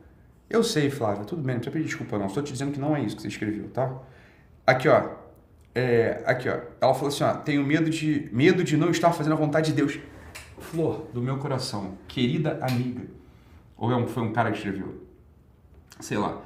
Eu 0.49 0.63
sei, 0.63 0.91
Flávia, 0.91 1.25
tudo 1.25 1.43
bem, 1.43 1.55
não 1.55 1.61
precisa 1.61 1.73
pedir 1.73 1.87
desculpa 1.87 2.19
não. 2.19 2.27
Estou 2.27 2.43
te 2.43 2.53
dizendo 2.53 2.73
que 2.73 2.81
não 2.81 2.95
é 2.95 3.03
isso 3.03 3.17
que 3.17 3.23
você 3.23 3.29
escreveu, 3.29 3.69
tá? 3.69 3.93
Aqui, 4.67 4.89
ó. 4.89 5.11
É, 5.75 6.23
aqui, 6.27 6.49
ó. 6.49 6.59
Ela 6.81 6.95
falou 6.95 7.09
assim, 7.09 7.25
ó. 7.25 7.35
Tenho 7.35 7.65
medo 7.65 7.89
de, 7.89 8.29
medo 8.33 8.63
de 8.63 8.77
não 8.77 8.91
estar 8.91 9.13
fazendo 9.13 9.33
a 9.33 9.37
vontade 9.37 9.71
de 9.71 9.77
Deus. 9.77 9.99
Flor 10.59 11.09
do 11.13 11.21
meu 11.21 11.39
coração, 11.39 11.99
querida 12.07 12.59
amiga, 12.63 13.03
ou 13.77 13.91
é 13.91 13.97
um, 13.97 14.07
foi 14.07 14.23
um 14.23 14.33
cara 14.33 14.51
que 14.51 14.59
escreveu, 14.59 15.03
sei 15.99 16.17
lá. 16.17 16.41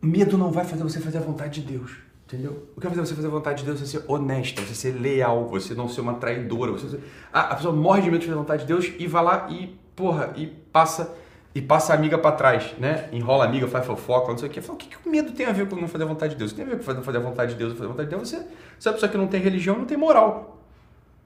Medo 0.00 0.38
não 0.38 0.52
vai 0.52 0.64
fazer 0.64 0.84
você 0.84 1.00
fazer 1.00 1.18
a 1.18 1.20
vontade 1.20 1.60
de 1.60 1.72
Deus, 1.72 1.96
entendeu? 2.24 2.68
O 2.76 2.80
que 2.80 2.86
vai 2.86 2.94
fazer 2.94 3.08
você 3.08 3.14
fazer 3.14 3.26
a 3.26 3.30
vontade 3.30 3.58
de 3.58 3.64
Deus 3.64 3.82
é 3.82 3.86
ser 3.86 4.04
honesta, 4.06 4.62
você 4.62 4.74
ser 4.74 4.92
leal, 4.92 5.48
você 5.48 5.74
não 5.74 5.88
ser 5.88 6.00
uma 6.00 6.14
traidora. 6.14 6.72
Você 6.72 7.00
a, 7.32 7.40
a 7.40 7.56
pessoa 7.56 7.74
morre 7.74 8.02
de 8.02 8.10
medo 8.10 8.20
de 8.20 8.26
fazer 8.26 8.38
a 8.38 8.40
vontade 8.40 8.62
de 8.62 8.68
Deus 8.68 8.92
e 8.98 9.06
vai 9.08 9.24
lá 9.24 9.48
e, 9.50 9.76
porra, 9.96 10.32
e 10.36 10.46
passa 10.46 11.12
e 11.56 11.62
passa 11.62 11.94
a 11.94 11.96
amiga 11.96 12.18
para 12.18 12.32
trás, 12.32 12.74
né? 12.78 13.08
Enrola 13.10 13.46
a 13.46 13.48
amiga, 13.48 13.66
faz 13.66 13.86
fofoca, 13.86 14.30
não 14.30 14.36
sei 14.36 14.46
o 14.46 14.52
quê. 14.52 14.60
Fala, 14.60 14.74
o 14.74 14.76
que, 14.76 14.88
que 14.88 15.08
o 15.08 15.10
medo 15.10 15.32
tem 15.32 15.46
a 15.46 15.52
ver 15.52 15.66
com 15.66 15.74
não 15.74 15.88
fazer 15.88 16.04
a 16.04 16.06
vontade 16.06 16.34
de 16.34 16.38
Deus? 16.38 16.52
Tem 16.52 16.62
a 16.66 16.68
ver 16.68 16.84
com 16.84 16.92
não 16.92 17.02
fazer 17.02 17.16
a 17.16 17.20
vontade 17.22 17.52
de 17.52 17.58
Deus, 17.58 17.72
fazer 17.72 17.86
a 17.86 17.88
vontade 17.88 18.10
de 18.10 18.14
Deus. 18.14 18.28
Você, 18.28 18.46
você 18.78 18.88
é 18.90 18.92
pessoa 18.92 19.10
que 19.10 19.16
não 19.16 19.26
tem 19.26 19.40
religião, 19.40 19.78
não 19.78 19.86
tem 19.86 19.96
moral. 19.96 20.60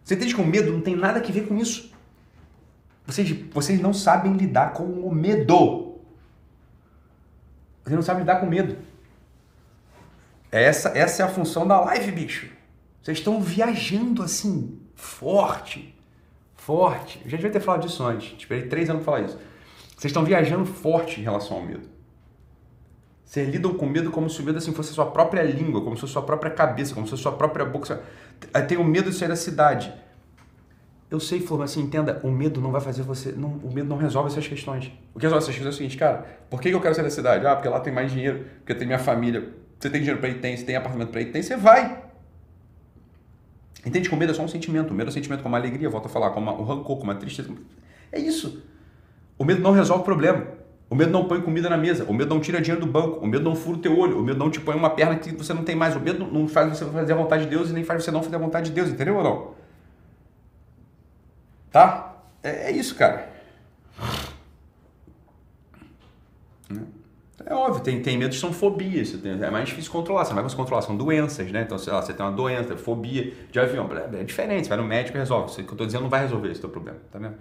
Você 0.05 0.15
entende 0.15 0.33
que 0.33 0.41
o 0.41 0.47
medo 0.47 0.73
não 0.73 0.81
tem 0.83 0.95
nada 0.95 1.19
a 1.19 1.23
ver 1.23 1.49
com 1.49 1.57
isso? 1.57 1.93
Vocês, 3.05 3.29
vocês 3.53 3.81
não 3.81 3.93
sabem 3.93 4.33
lidar 4.35 4.73
com 4.73 4.85
o 4.85 5.13
medo. 5.13 5.99
Vocês 7.83 7.97
não 7.97 8.03
sabem 8.03 8.21
lidar 8.21 8.39
com 8.39 8.47
medo. 8.47 8.77
Essa, 10.53 10.91
essa 10.97 11.25
é 11.25 11.27
a 11.27 11.29
função 11.29 11.67
da 11.67 11.81
live, 11.81 12.13
bicho. 12.13 12.49
Vocês 13.03 13.19
estão 13.19 13.43
viajando 13.43 14.23
assim, 14.23 14.79
forte. 14.95 15.93
Forte. 16.55 17.21
Eu 17.25 17.31
já 17.31 17.37
devia 17.37 17.51
ter 17.51 17.59
falado 17.59 17.85
disso 17.85 18.05
antes. 18.05 18.39
Esperei 18.39 18.69
três 18.69 18.89
anos 18.89 19.03
para 19.03 19.13
falar 19.13 19.27
isso. 19.27 19.50
Vocês 20.01 20.13
estão 20.13 20.25
viajando 20.25 20.65
forte 20.65 21.21
em 21.21 21.23
relação 21.23 21.59
ao 21.59 21.63
medo. 21.63 21.87
Vocês 23.23 23.47
lidam 23.51 23.75
com 23.75 23.85
medo 23.85 24.11
como 24.11 24.31
se 24.31 24.41
o 24.41 24.43
medo 24.43 24.57
assim, 24.57 24.73
fosse 24.73 24.93
a 24.93 24.95
sua 24.95 25.11
própria 25.11 25.43
língua, 25.43 25.83
como 25.83 25.95
se 25.95 26.01
fosse 26.01 26.13
a 26.13 26.15
sua 26.15 26.23
própria 26.23 26.51
cabeça, 26.51 26.95
como 26.95 27.07
se 27.07 27.11
fosse 27.11 27.21
a 27.21 27.25
sua 27.25 27.33
própria 27.37 27.67
boca. 27.67 28.03
Tem 28.67 28.79
o 28.79 28.83
medo 28.83 29.11
de 29.11 29.17
sair 29.17 29.29
da 29.29 29.37
cidade. 29.37 29.93
Eu 31.11 31.21
sei, 31.21 31.41
Flor, 31.41 31.59
mas 31.59 31.73
assim, 31.73 31.83
entenda, 31.83 32.19
o 32.25 32.31
medo 32.31 32.63
não 32.63 32.73
vai 32.73 32.81
fazer 32.81 33.03
você. 33.03 33.33
Não, 33.33 33.51
o 33.51 33.71
medo 33.71 33.91
não 33.91 33.99
resolve 33.99 34.31
essas 34.31 34.49
questões. 34.49 34.91
O 35.13 35.19
que 35.19 35.27
resolve 35.27 35.45
essas 35.45 35.55
questões 35.55 35.67
é 35.67 35.69
o 35.69 35.77
seguinte, 35.77 35.99
cara, 35.99 36.25
por 36.49 36.63
que 36.63 36.71
eu 36.71 36.81
quero 36.81 36.95
sair 36.95 37.05
da 37.05 37.11
cidade? 37.11 37.47
Ah, 37.47 37.55
porque 37.55 37.69
lá 37.69 37.79
tem 37.81 37.93
mais 37.93 38.11
dinheiro, 38.11 38.47
porque 38.61 38.75
tem 38.75 38.87
minha 38.87 38.99
família. 38.99 39.53
Você 39.79 39.91
tem 39.91 40.01
dinheiro 40.01 40.19
para 40.19 40.31
ir? 40.31 40.41
Tem. 40.41 40.57
Você 40.57 40.65
tem 40.65 40.77
apartamento 40.77 41.11
para 41.11 41.21
ir? 41.21 41.27
Tem. 41.27 41.43
Você 41.43 41.59
vai. 41.59 42.05
Entende 43.85 44.09
que 44.09 44.15
o 44.15 44.19
medo 44.19 44.33
é 44.33 44.35
só 44.35 44.43
um 44.43 44.49
sentimento. 44.49 44.93
O 44.93 44.95
medo 44.95 45.09
é 45.09 45.11
um 45.11 45.13
sentimento 45.13 45.43
como 45.43 45.55
alegria, 45.55 45.91
volta 45.91 46.09
a 46.09 46.11
falar, 46.11 46.31
como 46.31 46.51
o 46.51 46.65
rancor, 46.65 46.97
como 46.97 47.11
a 47.11 47.15
tristeza. 47.15 47.55
É 48.11 48.19
isso. 48.19 48.70
O 49.41 49.45
medo 49.45 49.63
não 49.63 49.73
resolve 49.73 50.03
o 50.03 50.05
problema. 50.05 50.47
O 50.91 50.95
medo 50.95 51.11
não 51.11 51.25
põe 51.25 51.41
comida 51.41 51.71
na 51.71 51.79
mesa. 51.79 52.05
O 52.05 52.13
medo 52.13 52.29
não 52.35 52.43
tira 52.43 52.61
dinheiro 52.61 52.85
do 52.85 52.93
banco. 52.93 53.25
O 53.25 53.27
medo 53.27 53.43
não 53.43 53.57
fura 53.57 53.79
o 53.79 53.81
teu 53.81 53.99
olho. 53.99 54.21
O 54.21 54.23
medo 54.23 54.39
não 54.39 54.51
te 54.51 54.61
põe 54.61 54.77
uma 54.77 54.91
perna 54.91 55.17
que 55.17 55.35
você 55.35 55.55
não 55.55 55.65
tem 55.65 55.75
mais. 55.75 55.97
O 55.97 56.01
medo 56.01 56.27
não 56.27 56.47
faz 56.47 56.77
você 56.77 56.85
fazer 56.85 57.15
a 57.15 57.17
vontade 57.17 57.45
de 57.45 57.49
Deus 57.49 57.71
e 57.71 57.73
nem 57.73 57.83
faz 57.83 58.05
você 58.05 58.11
não 58.11 58.23
fazer 58.23 58.37
a 58.37 58.39
vontade 58.39 58.69
de 58.69 58.73
Deus. 58.73 58.91
Entendeu 58.91 59.17
ou 59.17 59.25
não? 59.25 59.55
Tá? 61.71 62.17
É, 62.43 62.69
é 62.69 62.71
isso, 62.71 62.95
cara. 62.95 63.31
É 67.47 67.55
óbvio, 67.55 67.83
tem, 67.83 68.03
tem 68.03 68.19
medos 68.19 68.37
que 68.37 68.41
são 68.43 68.53
fobias. 68.53 69.13
Tem, 69.13 69.43
é 69.43 69.51
mais 69.51 69.71
difícil 69.71 69.91
controlar. 69.91 70.27
Você 70.27 70.33
não 70.33 70.35
vai 70.35 70.43
conseguir 70.43 70.61
controlar. 70.61 70.83
São 70.83 70.99
doenças, 70.99 71.51
né? 71.51 71.63
Então, 71.63 71.79
sei 71.79 71.95
lá, 71.95 72.03
você 72.03 72.13
tem 72.13 72.27
uma 72.27 72.33
doença, 72.33 72.77
fobia 72.77 73.33
de 73.51 73.59
avião. 73.59 73.89
É, 73.97 74.21
é 74.21 74.23
diferente. 74.23 74.65
Você 74.65 74.69
vai 74.69 74.77
no 74.77 74.85
médico 74.85 75.17
e 75.17 75.19
resolve. 75.19 75.47
Isso 75.47 75.63
que 75.63 75.63
eu 75.63 75.73
estou 75.73 75.87
dizendo 75.87 76.03
não 76.03 76.11
vai 76.11 76.21
resolver 76.21 76.51
esse 76.51 76.61
teu 76.61 76.69
problema. 76.69 76.99
Tá 77.11 77.19
vendo? 77.19 77.37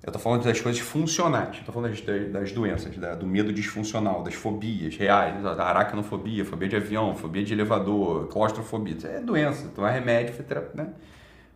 Eu 0.00 0.10
estou 0.10 0.22
falando 0.22 0.44
das 0.44 0.60
coisas 0.60 0.80
funcionais, 0.80 1.56
estou 1.56 1.74
falando 1.74 1.90
das, 1.90 2.30
das 2.30 2.52
doenças, 2.52 2.96
da, 2.96 3.16
do 3.16 3.26
medo 3.26 3.52
disfuncional, 3.52 4.22
das 4.22 4.34
fobias 4.34 4.96
reais, 4.96 5.42
da 5.42 5.64
aracnofobia, 5.64 6.44
fobia 6.44 6.68
de 6.68 6.76
avião, 6.76 7.16
fobia 7.16 7.42
de 7.42 7.52
elevador, 7.52 8.28
claustrofobia. 8.28 8.94
Isso 8.96 9.06
é 9.08 9.20
doença, 9.20 9.68
tomar 9.74 9.90
remédio 9.90 10.34
né? 10.74 10.90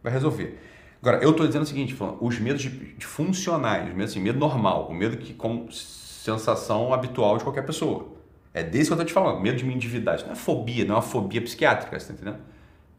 vai 0.03 0.13
resolver. 0.13 0.59
Agora, 1.01 1.23
eu 1.23 1.31
estou 1.31 1.47
dizendo 1.47 1.63
o 1.63 1.67
seguinte, 1.67 1.95
falando, 1.95 2.19
os 2.21 2.39
medos 2.41 2.63
de, 2.63 2.71
de 2.71 3.07
funcionais, 3.07 3.89
os 3.89 3.95
medos, 3.95 4.11
assim, 4.11 4.21
medo 4.21 4.39
normal, 4.39 4.89
o 4.89 4.95
medo 4.95 5.17
que 5.17 5.35
como 5.35 5.71
sensação 5.71 6.93
habitual 6.93 7.39
de 7.39 7.45
qualquer 7.45 7.65
pessoa. 7.65 8.13
É 8.53 8.63
desse 8.63 8.87
que 8.87 8.93
eu 8.93 8.95
estou 8.95 9.05
te 9.05 9.13
falando, 9.13 9.41
medo 9.41 9.57
de 9.57 9.65
me 9.65 9.75
endividar. 9.75 10.17
Isso 10.17 10.27
não 10.27 10.33
é 10.33 10.37
fobia, 10.37 10.85
não 10.85 10.95
é 10.95 10.97
uma 10.97 11.03
fobia 11.03 11.41
psiquiátrica, 11.41 11.99
você 11.99 12.13
está 12.13 12.13
entendendo? 12.13 12.43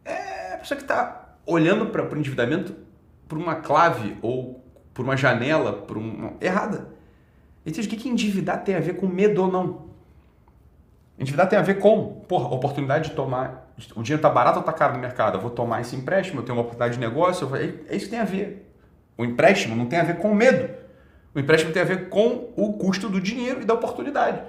É 0.04 0.54
a 0.54 0.58
pessoa 0.58 0.78
que 0.78 0.84
está 0.84 1.36
olhando 1.46 1.88
para 1.88 2.10
o 2.10 2.18
endividamento 2.18 2.74
por 3.28 3.38
uma 3.38 3.56
clave 3.56 4.18
ou 4.22 4.63
por 4.94 5.04
uma 5.04 5.18
janela, 5.18 5.74
por 5.74 5.98
uma. 5.98 6.34
errada. 6.40 6.90
Então, 7.66 7.84
o 7.84 7.88
que, 7.88 7.96
que 7.96 8.10
endividar 8.10 8.64
tem 8.64 8.76
a 8.76 8.80
ver 8.80 8.98
com 8.98 9.08
medo 9.08 9.44
ou 9.44 9.52
não? 9.52 9.94
Endividar 11.18 11.48
tem 11.48 11.58
a 11.58 11.62
ver 11.62 11.80
com, 11.80 12.24
porra, 12.28 12.54
oportunidade 12.54 13.10
de 13.10 13.16
tomar 13.16 13.72
O 13.96 14.02
dinheiro 14.02 14.20
está 14.20 14.30
barato 14.30 14.58
ou 14.58 14.62
está 14.62 14.74
caro 14.74 14.94
no 14.94 15.00
mercado? 15.00 15.38
Eu 15.38 15.42
vou 15.42 15.52
tomar 15.52 15.82
esse 15.82 15.96
empréstimo, 15.96 16.42
eu 16.42 16.46
tenho 16.46 16.58
uma 16.58 16.62
oportunidade 16.62 16.96
de 16.96 17.00
negócio. 17.00 17.48
Vou... 17.48 17.58
É 17.58 17.96
isso 17.96 18.06
que 18.06 18.10
tem 18.10 18.20
a 18.20 18.26
ver. 18.26 18.70
O 19.18 19.24
empréstimo 19.24 19.76
não 19.76 19.86
tem 19.86 20.00
a 20.00 20.04
ver 20.04 20.18
com 20.18 20.34
medo. 20.34 20.70
O 21.34 21.40
empréstimo 21.40 21.72
tem 21.72 21.82
a 21.82 21.86
ver 21.86 22.10
com 22.10 22.52
o 22.56 22.74
custo 22.74 23.10
do 23.10 23.22
dinheiro 23.22 23.62
e 23.62 23.66
da 23.66 23.74
oportunidade. 23.74 24.42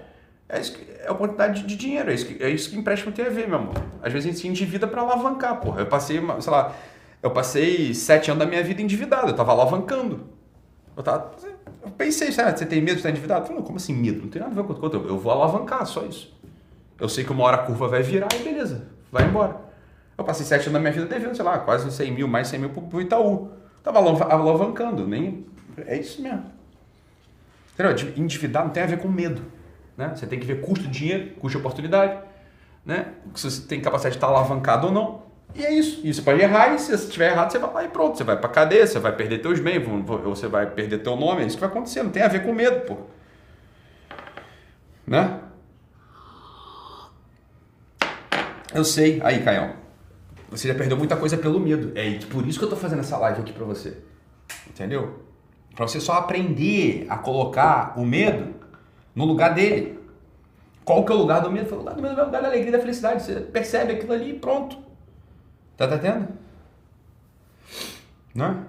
É, 0.49 0.61
isso 0.61 0.75
que, 0.75 0.87
é 1.01 1.11
oportunidade 1.11 1.63
de 1.63 1.77
dinheiro, 1.77 2.11
é 2.11 2.15
isso, 2.15 2.27
que, 2.27 2.43
é 2.43 2.51
isso 2.51 2.71
que 2.71 2.77
empréstimo 2.77 3.13
tem 3.13 3.27
a 3.27 3.31
ver, 3.31 3.49
meu 3.49 3.59
amor. 3.59 3.75
Às 4.03 4.13
vezes 4.13 4.29
a 4.29 4.31
gente 4.31 4.41
se 4.41 4.49
endivida 4.49 4.87
para 4.87 5.01
alavancar, 5.01 5.61
porra. 5.61 5.81
Eu 5.81 5.87
passei, 5.87 6.21
sei 6.41 6.53
lá, 6.53 6.75
eu 7.23 7.31
passei 7.31 7.95
sete 7.95 8.31
anos 8.31 8.45
da 8.45 8.49
minha 8.49 8.63
vida 8.63 8.83
endividado, 8.83 9.29
eu 9.29 9.35
tava 9.35 9.53
alavancando. 9.53 10.34
Eu, 10.97 11.03
tava, 11.03 11.33
eu 11.83 11.91
pensei, 11.91 12.31
sabe, 12.31 12.59
você 12.59 12.67
tem 12.67 12.81
medo 12.81 12.95
de 12.95 12.99
estar 12.99 13.11
endividado? 13.11 13.43
Eu 13.43 13.47
falei, 13.47 13.59
não, 13.61 13.67
como 13.67 13.77
assim 13.77 13.95
medo? 13.95 14.23
Não 14.23 14.29
tem 14.29 14.41
nada 14.41 14.53
a 14.53 14.55
ver 14.55 14.67
com 14.67 14.73
o 14.73 14.83
outro. 14.83 15.07
Eu 15.07 15.19
vou 15.19 15.33
alavancar, 15.33 15.85
só 15.87 16.05
isso. 16.05 16.33
Eu 17.01 17.09
sei 17.09 17.25
que 17.25 17.33
uma 17.33 17.45
hora 17.45 17.57
a 17.57 17.63
curva 17.63 17.89
vai 17.89 18.03
virar 18.03 18.29
e 18.35 18.43
beleza, 18.43 18.87
vai 19.11 19.25
embora. 19.25 19.57
Eu 20.17 20.25
passei 20.25 20.47
sete 20.47 20.63
anos 20.63 20.75
da 20.75 20.79
minha 20.79 20.93
vida 20.93 21.07
devendo, 21.07 21.35
sei 21.35 21.45
lá, 21.45 21.59
quase 21.59 21.91
100 21.91 22.13
mil, 22.13 22.29
mais 22.29 22.49
100 22.49 22.61
mil 22.61 22.71
pro 22.71 23.01
Itaú. 23.01 23.51
Tava 23.83 23.99
alavancando, 23.99 25.07
nem... 25.07 25.45
É 25.87 25.99
isso 25.99 26.23
mesmo. 26.23 26.45
Entendeu? 27.75 28.15
Endividar 28.17 28.65
não 28.65 28.71
tem 28.71 28.83
a 28.83 28.87
ver 28.87 28.99
com 28.99 29.09
medo. 29.09 29.43
Né? 29.97 30.13
Você 30.15 30.27
tem 30.27 30.39
que 30.39 30.47
ver 30.47 30.61
custo 30.61 30.85
de 30.85 30.91
dinheiro, 30.91 31.35
custo 31.35 31.59
de 31.59 31.65
oportunidade, 31.65 32.19
né? 32.85 33.15
se 33.35 33.51
você 33.51 33.67
tem 33.67 33.81
capacidade 33.81 34.15
de 34.15 34.19
estar 34.19 34.29
alavancado 34.29 34.87
ou 34.87 34.93
não. 34.93 35.23
E 35.55 35.64
é 35.64 35.73
isso. 35.73 36.01
E 36.03 36.12
você 36.12 36.21
pode 36.21 36.40
errar 36.40 36.75
e 36.75 36.79
se 36.79 36.93
estiver 36.93 37.31
errado, 37.31 37.53
você 37.53 37.59
vai 37.59 37.73
lá 37.73 37.85
e 37.85 37.88
pronto. 37.88 38.19
Você 38.19 38.25
vai 38.25 38.37
pra 38.37 38.49
cadeia, 38.49 38.87
você 38.87 38.99
vai 38.99 39.14
perder 39.14 39.38
teus 39.38 39.61
bens, 39.61 39.83
você 40.25 40.49
vai 40.49 40.69
perder 40.69 40.99
teu 40.99 41.17
nome. 41.17 41.43
É 41.43 41.47
isso 41.47 41.57
que 41.57 41.61
vai 41.61 41.71
acontecer. 41.71 42.03
Não 42.03 42.11
tem 42.11 42.23
a 42.23 42.29
ver 42.29 42.43
com 42.43 42.53
medo, 42.53 42.81
pô. 42.81 42.97
Né? 45.07 45.40
Eu 48.75 48.85
sei. 48.85 49.21
Aí, 49.23 49.43
Caião. 49.43 49.75
Você 50.51 50.67
já 50.67 50.75
perdeu 50.75 50.97
muita 50.97 51.17
coisa 51.17 51.37
pelo 51.37 51.61
medo. 51.61 51.93
É 51.97 52.19
por 52.31 52.47
isso 52.47 52.59
que 52.59 52.64
eu 52.64 52.71
tô 52.71 52.77
fazendo 52.77 53.01
essa 53.01 53.17
live 53.19 53.40
aqui 53.40 53.53
pra 53.53 53.64
você. 53.64 53.99
Entendeu? 54.69 55.21
Pra 55.77 55.87
você 55.87 56.01
só 56.01 56.14
aprender 56.14 57.07
a 57.09 57.17
colocar 57.17 57.95
o 57.97 58.05
medo 58.05 58.55
no 59.14 59.25
lugar 59.25 59.55
dele. 59.55 60.01
Qual 60.85 61.05
que 61.05 61.12
é 61.12 61.14
o 61.14 61.19
lugar 61.19 61.40
do 61.40 61.51
medo? 61.51 61.73
O 61.73 61.79
lugar 61.79 61.95
do 61.95 62.03
medo 62.03 62.19
é 62.19 62.23
o 62.23 62.27
lugar 62.27 62.43
da 62.43 62.49
alegria 62.49 62.73
da 62.73 62.79
felicidade. 62.81 63.23
Você 63.23 63.40
percebe 63.40 63.93
aquilo 63.93 64.12
ali 64.12 64.31
e 64.31 64.38
pronto. 64.38 64.79
Tá 65.77 65.87
entendendo? 65.87 66.29
Né? 68.35 68.65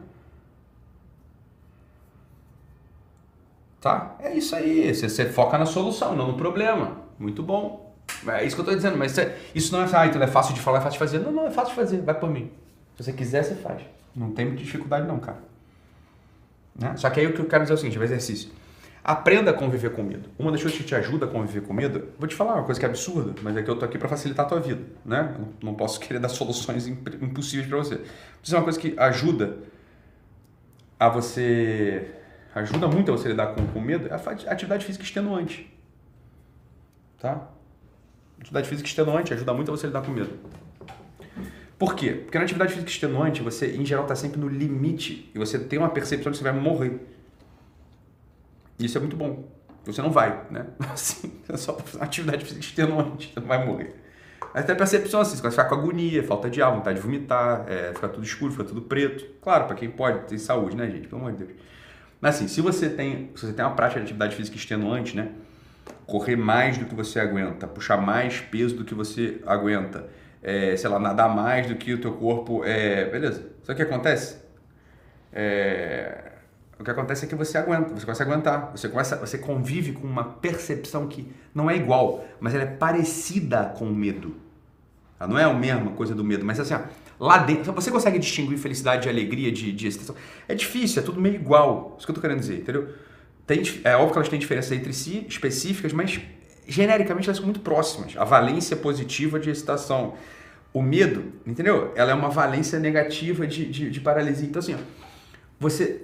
Tá? 3.79 4.15
É 4.19 4.35
isso 4.35 4.55
aí. 4.55 4.93
Você, 4.93 5.07
você, 5.07 5.25
foca 5.25 5.57
na 5.57 5.65
solução, 5.65 6.15
não 6.15 6.27
no 6.27 6.37
problema. 6.37 6.97
Muito 7.19 7.43
bom. 7.43 7.93
É 8.27 8.43
isso 8.43 8.55
que 8.55 8.61
eu 8.61 8.65
tô 8.65 8.75
dizendo. 8.75 8.97
Mas 8.97 9.15
isso 9.53 9.71
não 9.71 9.83
é, 9.83 9.89
ah, 9.93 10.07
então 10.07 10.21
é 10.21 10.27
fácil 10.27 10.53
de 10.53 10.61
falar, 10.61 10.79
é 10.79 10.81
fácil 10.81 10.93
de 10.93 10.99
fazer. 10.99 11.19
Não, 11.19 11.31
não, 11.31 11.47
é 11.47 11.51
fácil 11.51 11.69
de 11.69 11.75
fazer. 11.75 12.01
Vai 12.01 12.19
por 12.19 12.29
mim. 12.29 12.51
Se 12.97 13.03
você 13.03 13.13
quiser, 13.13 13.43
você 13.43 13.55
faz. 13.55 13.81
Não 14.15 14.31
tem 14.31 14.45
muita 14.45 14.63
dificuldade 14.63 15.07
não, 15.07 15.19
cara. 15.19 15.37
Né? 16.75 16.95
Só 16.97 17.09
que 17.09 17.19
aí 17.19 17.27
o 17.27 17.33
que 17.33 17.39
eu 17.39 17.45
quero 17.45 17.63
dizer 17.63 17.73
é 17.73 17.75
o 17.75 17.77
seguinte, 17.77 17.99
o 17.99 18.03
exercício. 18.03 18.49
Aprenda 19.07 19.51
a 19.51 19.53
conviver 19.53 19.91
com 19.91 20.01
medo. 20.01 20.31
Uma 20.39 20.51
das 20.51 20.59
coisas 20.59 20.75
que 20.75 20.83
te 20.83 20.95
ajuda 20.95 21.27
a 21.27 21.29
conviver 21.29 21.61
com 21.61 21.71
medo, 21.71 22.07
vou 22.17 22.27
te 22.27 22.33
falar 22.33 22.55
uma 22.55 22.63
coisa 22.63 22.79
que 22.79 22.87
é 22.87 22.89
absurda, 22.89 23.35
mas 23.43 23.55
é 23.55 23.61
que 23.61 23.69
eu 23.69 23.77
tô 23.77 23.85
aqui 23.85 23.99
para 23.99 24.09
facilitar 24.09 24.47
a 24.47 24.49
tua 24.49 24.59
vida, 24.59 24.81
né? 25.05 25.35
Eu 25.37 25.47
não 25.61 25.75
posso 25.75 25.99
querer 26.01 26.17
dar 26.17 26.27
soluções 26.27 26.87
impossíveis 26.87 27.69
para 27.69 27.77
você. 27.77 28.01
É 28.51 28.55
uma 28.55 28.63
coisa 28.63 28.79
que 28.79 28.95
ajuda 28.97 29.59
a 30.99 31.07
você 31.07 32.15
ajuda 32.55 32.87
muito 32.87 33.11
a 33.11 33.15
você 33.15 33.27
lidar 33.27 33.53
com, 33.53 33.67
com 33.67 33.79
medo, 33.79 34.07
é 34.07 34.13
a 34.13 34.51
atividade 34.51 34.83
física 34.83 35.03
extenuante. 35.03 35.71
Tá? 37.19 37.47
Atividade 38.39 38.67
física 38.67 38.87
extenuante 38.87 39.31
ajuda 39.31 39.53
muito 39.53 39.71
a 39.71 39.77
você 39.77 39.85
lidar 39.85 40.01
com 40.01 40.11
medo. 40.11 40.31
Por 41.77 41.93
quê? 41.93 42.11
Porque 42.11 42.39
na 42.39 42.43
atividade 42.43 42.71
física 42.73 42.89
extenuante, 42.89 43.43
você, 43.43 43.75
em 43.75 43.85
geral, 43.85 44.05
está 44.05 44.15
sempre 44.15 44.39
no 44.39 44.47
limite 44.47 45.29
e 45.35 45.37
você 45.37 45.59
tem 45.59 45.77
uma 45.77 45.89
percepção 45.89 46.31
de 46.31 46.39
que 46.39 46.43
você 46.43 46.51
vai 46.51 46.59
morrer. 46.59 46.99
Isso 48.79 48.97
é 48.97 49.01
muito 49.01 49.15
bom. 49.15 49.49
Você 49.85 50.01
não 50.01 50.11
vai, 50.11 50.45
né? 50.49 50.65
Assim, 50.91 51.31
é 51.47 51.57
só 51.57 51.77
atividade 51.99 52.43
física 52.43 52.65
extenuante, 52.65 53.31
você 53.33 53.39
não 53.39 53.47
vai 53.47 53.65
morrer. 53.65 53.95
Até 54.53 54.71
a 54.71 54.75
percepção 54.75 55.19
assim, 55.19 55.35
você 55.35 55.41
vai 55.41 55.51
ficar 55.51 55.65
com 55.65 55.75
agonia, 55.75 56.23
falta 56.23 56.49
de 56.49 56.61
ar, 56.61 56.71
vontade 56.71 56.97
de 56.97 57.03
vomitar, 57.03 57.65
é, 57.67 57.91
tudo 57.91 58.23
escuro, 58.23 58.53
ficar 58.53 58.63
tudo 58.63 58.81
preto. 58.81 59.25
Claro, 59.41 59.65
para 59.65 59.75
quem 59.75 59.89
pode, 59.89 60.27
tem 60.27 60.37
saúde, 60.37 60.77
né, 60.77 60.89
gente? 60.89 61.09
Pelo 61.09 61.19
amor 61.19 61.33
de 61.33 61.43
Deus. 61.43 61.59
Mas 62.21 62.35
assim, 62.35 62.47
se 62.47 62.61
você 62.61 62.89
tem, 62.89 63.31
se 63.35 63.45
você 63.45 63.51
tem 63.51 63.65
uma 63.65 63.75
prática 63.75 63.99
de 63.99 64.05
atividade 64.05 64.33
física 64.33 64.55
extenuante, 64.55 65.15
né? 65.15 65.31
Correr 66.05 66.37
mais 66.37 66.77
do 66.77 66.85
que 66.85 66.95
você 66.95 67.19
aguenta, 67.19 67.67
puxar 67.67 67.97
mais 67.97 68.39
peso 68.39 68.77
do 68.77 68.85
que 68.85 68.93
você 68.93 69.41
aguenta, 69.45 70.07
é, 70.41 70.77
sei 70.77 70.89
lá, 70.89 70.99
nadar 70.99 71.35
mais 71.35 71.67
do 71.67 71.75
que 71.75 71.93
o 71.93 71.99
teu 71.99 72.13
corpo. 72.13 72.63
É, 72.63 73.09
beleza. 73.09 73.51
O 73.67 73.75
que 73.75 73.81
acontece? 73.81 74.37
É, 75.33 76.31
o 76.77 76.83
que 76.83 76.91
acontece 76.91 77.25
é 77.25 77.27
que 77.27 77.35
você 77.35 77.57
aguenta, 77.57 77.93
você 77.93 78.05
começa 78.05 78.23
a 78.23 78.25
aguentar, 78.27 78.71
você 78.71 78.89
começa, 78.89 79.15
você 79.15 79.37
convive 79.37 79.93
com 79.93 80.05
uma 80.05 80.23
percepção 80.23 81.07
que 81.07 81.31
não 81.53 81.69
é 81.69 81.75
igual, 81.75 82.25
mas 82.39 82.53
ela 82.53 82.63
é 82.63 82.67
parecida 82.67 83.73
com 83.77 83.85
o 83.85 83.95
medo. 83.95 84.35
Ela 85.17 85.29
não 85.29 85.39
é 85.39 85.43
a 85.45 85.53
mesma 85.53 85.91
coisa 85.91 86.13
do 86.13 86.23
medo, 86.23 86.45
mas 86.45 86.59
assim, 86.59 86.73
ó, 86.73 86.81
lá 87.17 87.37
dentro, 87.37 87.71
você 87.71 87.89
consegue 87.89 88.19
distinguir 88.19 88.57
felicidade 88.57 89.03
de 89.03 89.09
alegria, 89.09 89.51
de, 89.51 89.71
de 89.71 89.87
excitação? 89.87 90.15
É 90.49 90.53
difícil, 90.53 91.01
é 91.01 91.05
tudo 91.05 91.21
meio 91.21 91.35
igual. 91.35 91.95
Isso 91.97 92.05
que 92.05 92.11
eu 92.11 92.15
tô 92.15 92.21
querendo 92.21 92.39
dizer, 92.39 92.59
entendeu? 92.59 92.89
Tem, 93.47 93.61
é 93.85 93.95
óbvio 93.95 94.11
que 94.11 94.17
elas 94.17 94.29
têm 94.29 94.39
diferenças 94.39 94.71
entre 94.73 94.91
si, 94.91 95.25
específicas, 95.29 95.93
mas 95.93 96.19
genericamente 96.67 97.29
elas 97.29 97.37
são 97.37 97.45
muito 97.45 97.61
próximas. 97.61 98.17
A 98.17 98.25
valência 98.25 98.75
positiva 98.75 99.39
de 99.39 99.49
excitação. 99.49 100.15
O 100.73 100.81
medo, 100.81 101.31
entendeu? 101.47 101.93
Ela 101.95 102.11
é 102.11 102.13
uma 102.13 102.27
valência 102.27 102.77
negativa 102.79 103.47
de, 103.47 103.65
de, 103.65 103.89
de 103.89 104.01
paralisia. 104.01 104.45
Então, 104.45 104.59
assim, 104.59 104.73
ó, 104.73 104.77
você 105.57 106.01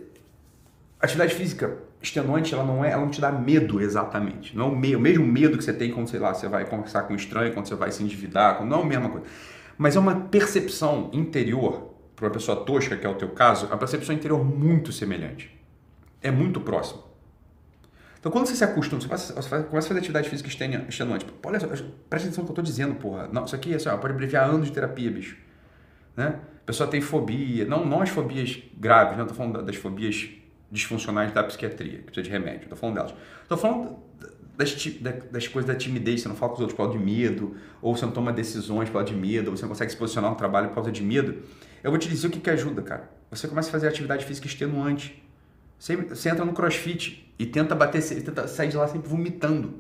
atividade 1.02 1.34
física 1.34 1.78
extenuante, 2.02 2.54
ela 2.54 2.64
não 2.64 2.84
é, 2.84 2.92
ela 2.92 3.02
não 3.02 3.12
te 3.12 3.22
dá 3.22 3.32
medo 3.32 3.82
exatamente. 3.82 4.56
Não 4.56 4.68
é 4.68 4.70
o, 4.70 5.00
mesmo 5.00 5.26
medo 5.26 5.58
que 5.58 5.64
você 5.64 5.74
tem 5.74 5.92
quando, 5.92 6.10
sei 6.10 6.20
lá, 6.20 6.34
você 6.34 6.48
vai 6.48 6.66
conversar 6.66 7.04
com 7.04 7.14
um 7.14 7.16
estranho, 7.16 7.54
quando 7.54 7.68
você 7.68 7.76
vai 7.76 7.92
se 7.92 8.04
endividar, 8.04 8.64
não 8.66 8.80
é 8.80 8.84
a 8.84 8.86
mesma 8.86 9.10
coisa. 9.10 9.26
Mas 9.78 9.96
é 9.96 10.00
uma 10.00 10.16
percepção 10.16 11.10
interior, 11.14 11.94
para 12.16 12.26
uma 12.26 12.32
pessoa 12.32 12.66
tosca, 12.66 12.96
que 12.96 13.06
é 13.06 13.10
o 13.10 13.16
teu 13.16 13.30
caso, 13.30 13.66
é 13.66 13.70
uma 13.70 13.78
percepção 13.78 14.14
interior 14.14 14.44
muito 14.44 14.92
semelhante. 14.92 15.60
É 16.22 16.30
muito 16.30 16.62
próximo. 16.62 17.04
Então, 18.20 18.32
quando 18.32 18.46
você 18.46 18.56
se 18.56 18.64
acostuma, 18.64 19.02
você, 19.02 19.08
passa, 19.08 19.34
você 19.34 19.50
começa 19.64 19.88
a 19.88 19.90
fazer 19.90 20.00
atividade 20.00 20.30
física 20.30 20.48
extenuante. 20.88 21.26
Pô, 21.26 21.50
olha, 21.50 21.60
presta 21.60 22.28
atenção 22.28 22.44
no 22.44 22.48
que 22.48 22.52
eu 22.52 22.62
estou 22.62 22.64
dizendo, 22.64 22.94
porra. 22.94 23.28
Não, 23.32 23.46
isso 23.46 23.56
aqui 23.56 23.74
assim, 23.74 23.90
ó, 23.90 23.98
pode 23.98 24.14
abreviar 24.14 24.48
anos 24.48 24.68
de 24.68 24.74
terapia, 24.74 25.10
bicho. 25.10 25.36
Né? 26.16 26.36
A 26.62 26.66
pessoa 26.66 26.88
tem 26.88 27.02
fobia, 27.02 27.66
não, 27.66 27.84
não 27.84 28.04
as 28.04 28.10
fobias 28.10 28.62
graves, 28.78 29.18
não 29.18 29.24
estou 29.24 29.36
falando 29.36 29.64
das 29.64 29.76
fobias 29.76 30.30
disfuncionais 30.72 31.34
da 31.34 31.44
psiquiatria, 31.44 31.98
que 31.98 32.04
precisa 32.04 32.24
de 32.24 32.30
remédio. 32.30 32.64
Estou 32.64 32.78
falando 32.78 32.96
delas. 32.96 33.14
Estou 33.44 33.58
falando 33.58 34.00
das, 34.58 34.74
das, 35.32 35.48
coisas 35.48 35.68
da 35.68 35.76
timidez, 35.76 36.22
você 36.22 36.28
não 36.28 36.36
fala 36.36 36.52
com 36.52 36.56
os 36.56 36.62
outros 36.62 36.78
por 36.78 36.86
causa 36.86 36.98
de 36.98 37.04
medo, 37.04 37.56
ou 37.82 37.96
você 37.96 38.06
não 38.06 38.14
toma 38.14 38.32
decisões 38.32 38.90
por 38.90 39.00
causa 39.00 39.08
de 39.08 39.16
medo, 39.16 39.52
ou 39.52 39.58
você 39.58 39.64
não 39.64 39.70
consegue 39.70 39.92
se 39.92 39.98
posicionar 39.98 40.32
no 40.32 40.38
trabalho 40.38 40.70
por 40.70 40.76
causa 40.76 40.92
de 40.92 41.04
medo. 41.04 41.44
Eu 41.84 41.92
vou 41.92 42.00
te 42.00 42.08
dizer 42.08 42.28
o 42.28 42.30
que, 42.30 42.40
que 42.40 42.50
ajuda, 42.50 42.82
cara. 42.82 43.10
Você 43.30 43.48
começa 43.48 43.70
a 43.70 43.72
fazer 43.72 43.88
atividade 43.88 44.26
física 44.26 44.48
extenuante. 44.48 45.22
Você, 45.78 45.96
você 45.96 46.30
entra 46.30 46.46
no 46.46 46.54
crossfit 46.54 47.34
e 47.38 47.46
tenta 47.46 47.76
bater, 47.76 48.02
tenta 48.24 48.48
sair 48.48 48.70
de 48.70 48.78
lá 48.78 48.88
sempre 48.88 49.10
vomitando. 49.10 49.74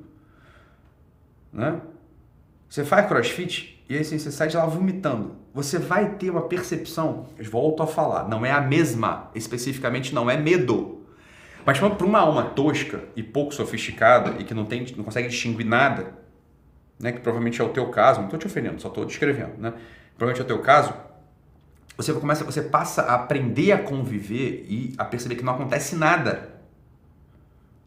Né? 1.53 1.79
Você 2.67 2.83
faz 2.83 3.07
crossfit 3.07 3.80
e 3.91 3.95
aí 3.95 3.99
assim, 3.99 4.17
você 4.17 4.31
sai 4.31 4.47
de 4.47 4.55
lá 4.55 4.65
vomitando. 4.65 5.35
Você 5.53 5.77
vai 5.77 6.15
ter 6.15 6.29
uma 6.29 6.43
percepção, 6.43 7.25
volto 7.51 7.83
a 7.83 7.87
falar, 7.87 8.25
não 8.29 8.45
é 8.45 8.49
a 8.49 8.61
mesma, 8.61 9.29
especificamente 9.35 10.15
não 10.15 10.31
é 10.31 10.37
medo. 10.37 11.05
Mas 11.65 11.77
para 11.77 12.05
uma 12.05 12.19
alma 12.19 12.45
tosca 12.45 13.03
e 13.17 13.21
pouco 13.21 13.53
sofisticada 13.53 14.39
e 14.39 14.45
que 14.45 14.53
não, 14.53 14.63
tem, 14.63 14.85
não 14.95 15.03
consegue 15.03 15.27
distinguir 15.27 15.65
nada, 15.65 16.13
né, 16.97 17.11
que 17.11 17.19
provavelmente 17.19 17.59
é 17.59 17.65
o 17.65 17.67
teu 17.67 17.89
caso, 17.89 18.19
não 18.19 18.27
estou 18.27 18.39
te 18.39 18.47
ofendendo, 18.47 18.81
só 18.81 18.87
estou 18.87 19.03
descrevendo, 19.03 19.57
né? 19.57 19.73
provavelmente 20.17 20.39
é 20.39 20.45
o 20.45 20.47
teu 20.47 20.59
caso, 20.59 20.93
você 21.97 22.13
começa, 22.13 22.45
você 22.45 22.61
passa 22.61 23.01
a 23.01 23.15
aprender 23.15 23.73
a 23.73 23.77
conviver 23.77 24.65
e 24.69 24.93
a 24.97 25.03
perceber 25.03 25.35
que 25.35 25.43
não 25.43 25.55
acontece 25.55 25.97
nada. 25.97 26.61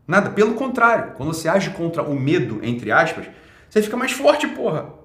Nada, 0.07 0.29
pelo 0.29 0.53
contrário, 0.53 1.15
quando 1.17 1.33
você 1.33 1.49
age 1.49 1.71
contra 1.71 2.03
o 2.03 2.15
medo, 2.15 2.61
entre 2.63 2.93
aspas, 2.93 3.27
você 3.71 3.81
fica 3.81 3.97
mais 3.97 4.13
forte, 4.13 4.47
porra. 4.49 5.03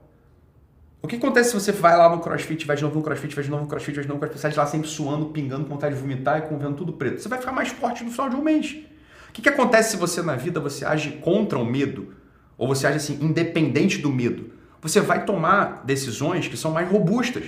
O 1.01 1.07
que 1.07 1.15
acontece 1.15 1.49
se 1.49 1.55
você 1.55 1.71
vai 1.71 1.95
lá 1.97 2.09
no 2.09 2.19
crossfit, 2.19 2.65
vai 2.65 2.75
de 2.75 2.83
novo 2.83 2.97
no 2.97 3.03
crossfit, 3.03 3.33
vai 3.33 3.43
de 3.43 3.49
novo 3.49 3.63
no 3.63 3.69
crossfit, 3.69 3.95
vai 3.95 4.03
de 4.03 4.09
novo 4.09 4.19
no 4.19 4.19
crossfit, 4.19 4.41
sai 4.41 4.51
de 4.51 4.57
lá 4.57 4.65
sempre 4.65 4.89
suando, 4.89 5.27
pingando, 5.27 5.63
com 5.63 5.69
vontade 5.69 5.95
de 5.95 6.01
vomitar 6.01 6.39
e 6.39 6.41
com 6.41 6.57
vendo 6.57 6.75
tudo 6.75 6.91
preto? 6.91 7.21
Você 7.21 7.29
vai 7.29 7.39
ficar 7.39 7.53
mais 7.53 7.69
forte 7.69 8.03
no 8.03 8.11
final 8.11 8.29
de 8.29 8.35
um 8.35 8.41
mês. 8.41 8.77
O 9.29 9.31
que, 9.31 9.41
que 9.41 9.49
acontece 9.49 9.91
se 9.91 9.97
você 9.97 10.21
na 10.21 10.35
vida 10.35 10.59
você 10.59 10.85
age 10.85 11.11
contra 11.21 11.57
o 11.57 11.65
medo? 11.65 12.13
Ou 12.57 12.67
você 12.67 12.85
age 12.85 12.97
assim, 12.97 13.17
independente 13.21 13.99
do 13.99 14.11
medo? 14.11 14.51
Você 14.81 14.99
vai 14.99 15.25
tomar 15.25 15.85
decisões 15.85 16.47
que 16.47 16.57
são 16.57 16.71
mais 16.71 16.89
robustas. 16.89 17.45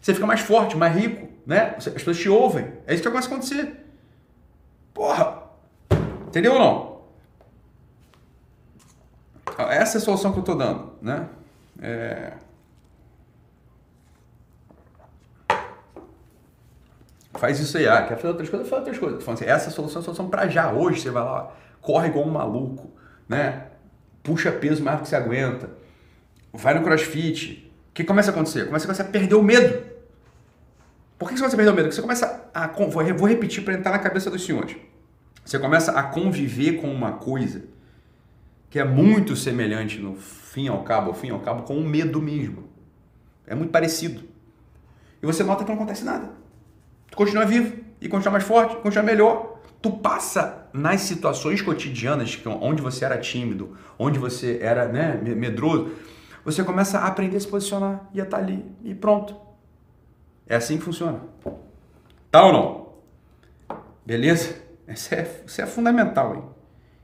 Você 0.00 0.14
fica 0.14 0.26
mais 0.26 0.40
forte, 0.40 0.76
mais 0.76 0.94
rico, 0.94 1.28
né? 1.44 1.74
As 1.76 1.88
pessoas 1.88 2.16
te 2.16 2.28
ouvem. 2.28 2.66
É 2.86 2.94
isso 2.94 3.02
que 3.02 3.08
começa 3.08 3.28
a 3.28 3.32
acontecer. 3.32 3.84
Porra! 4.94 5.42
Entendeu 6.28 6.52
ou 6.52 6.58
não? 6.58 6.96
Essa 9.68 9.96
é 9.96 10.00
a 10.00 10.04
solução 10.04 10.32
que 10.32 10.38
eu 10.38 10.42
estou 10.42 10.56
dando, 10.56 10.92
né? 11.00 11.28
É... 11.80 12.32
Faz 17.34 17.60
isso 17.60 17.76
aí, 17.76 17.86
ah, 17.86 18.02
quer 18.02 18.16
fazer 18.16 18.28
outras 18.28 18.48
coisas? 18.48 18.68
Faz 18.68 18.80
outras 18.80 18.98
coisas. 18.98 19.28
Assim, 19.28 19.44
essa 19.44 19.70
solução 19.70 20.00
é 20.00 20.02
a 20.02 20.04
solução 20.04 20.28
para 20.28 20.48
já. 20.48 20.72
Hoje 20.72 21.00
você 21.00 21.10
vai 21.10 21.22
lá, 21.22 21.52
corre 21.80 22.08
igual 22.08 22.26
um 22.26 22.30
maluco, 22.30 22.90
né? 23.28 23.66
Puxa 24.22 24.50
peso 24.50 24.82
mais 24.82 24.98
do 24.98 25.02
que 25.02 25.08
você 25.08 25.16
aguenta. 25.16 25.70
Vai 26.52 26.74
no 26.74 26.82
crossfit. 26.82 27.70
O 27.90 27.92
que 27.92 28.04
começa 28.04 28.30
a 28.30 28.32
acontecer? 28.32 28.66
Começa 28.66 29.02
a 29.02 29.04
perder 29.04 29.34
o 29.34 29.42
medo. 29.42 29.84
Por 31.18 31.28
que 31.28 31.34
você 31.34 31.40
começa 31.40 31.56
a 31.56 31.58
perder 31.58 31.70
o 31.70 31.74
medo? 31.74 31.84
Porque 31.84 31.96
você 31.96 32.02
começa 32.02 32.50
a. 32.52 32.66
Vou 32.68 33.28
repetir 33.28 33.62
para 33.64 33.74
entrar 33.74 33.92
na 33.92 33.98
cabeça 33.98 34.30
dos 34.30 34.44
senhores. 34.44 34.76
Você 35.44 35.58
começa 35.58 35.92
a 35.92 36.02
conviver 36.02 36.80
com 36.80 36.90
uma 36.90 37.12
coisa 37.12 37.64
que 38.76 38.80
é 38.80 38.84
muito 38.84 39.34
semelhante 39.34 39.98
no 39.98 40.16
fim 40.16 40.68
ao 40.68 40.82
cabo, 40.82 41.08
ao 41.08 41.14
fim 41.14 41.30
ao 41.30 41.40
cabo, 41.40 41.62
com 41.62 41.78
o 41.78 41.82
medo 41.82 42.20
mesmo. 42.20 42.64
É 43.46 43.54
muito 43.54 43.70
parecido. 43.70 44.22
E 45.22 45.24
você 45.24 45.42
nota 45.42 45.64
que 45.64 45.70
não 45.70 45.76
acontece 45.76 46.04
nada. 46.04 46.32
Tu 47.10 47.16
continua 47.16 47.46
vivo 47.46 47.74
e 48.02 48.06
continua 48.06 48.32
mais 48.32 48.44
forte, 48.44 48.76
continua 48.76 49.02
melhor. 49.02 49.60
Tu 49.80 49.90
passa 49.90 50.68
nas 50.74 51.00
situações 51.00 51.62
cotidianas 51.62 52.38
onde 52.60 52.82
você 52.82 53.06
era 53.06 53.16
tímido, 53.16 53.78
onde 53.98 54.18
você 54.18 54.58
era 54.60 54.86
né, 54.86 55.18
medroso, 55.22 55.92
você 56.44 56.62
começa 56.62 56.98
a 56.98 57.06
aprender 57.06 57.38
a 57.38 57.40
se 57.40 57.48
posicionar 57.48 58.06
e 58.12 58.20
a 58.20 58.24
estar 58.24 58.36
tá 58.36 58.42
ali 58.42 58.62
e 58.84 58.94
pronto. 58.94 59.34
É 60.46 60.56
assim 60.56 60.76
que 60.76 60.84
funciona. 60.84 61.22
Tá 62.30 62.44
ou 62.44 62.52
não? 62.52 63.78
Beleza? 64.04 64.54
Isso 64.86 65.14
é, 65.14 65.40
isso 65.46 65.62
é 65.62 65.66
fundamental, 65.66 66.34
hein? 66.34 66.55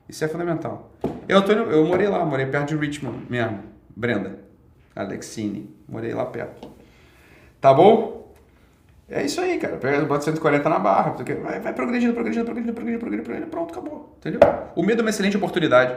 Isso 0.09 0.25
é 0.25 0.29
fundamental. 0.29 0.91
Eu, 1.29 1.43
tô, 1.43 1.53
eu 1.53 1.87
morei 1.87 2.09
lá, 2.09 2.25
morei 2.25 2.47
perto 2.47 2.69
de 2.69 2.77
Richmond 2.77 3.27
mesmo. 3.29 3.61
Brenda. 3.95 4.39
Alexine. 4.95 5.75
Morei 5.89 6.13
lá 6.13 6.27
perto. 6.27 6.69
Tá 7.61 7.73
bom? 7.73 8.35
É 9.09 9.25
isso 9.25 9.41
aí, 9.41 9.59
cara. 9.59 9.77
Pega, 9.77 10.05
bota 10.05 10.25
140 10.25 10.69
na 10.69 10.79
barra. 10.79 11.11
Porque 11.13 11.35
vai, 11.35 11.61
vai 11.61 11.73
progredindo, 11.73 12.13
progredindo, 12.13 12.45
progredindo, 12.45 12.75
progredindo, 12.75 13.01
progredindo, 13.01 13.25
progredindo. 13.25 13.51
Pronto, 13.51 13.73
acabou. 13.73 14.17
Entendeu? 14.19 14.41
O 14.75 14.83
medo 14.83 15.01
é 15.01 15.03
uma 15.03 15.11
excelente 15.11 15.37
oportunidade. 15.37 15.95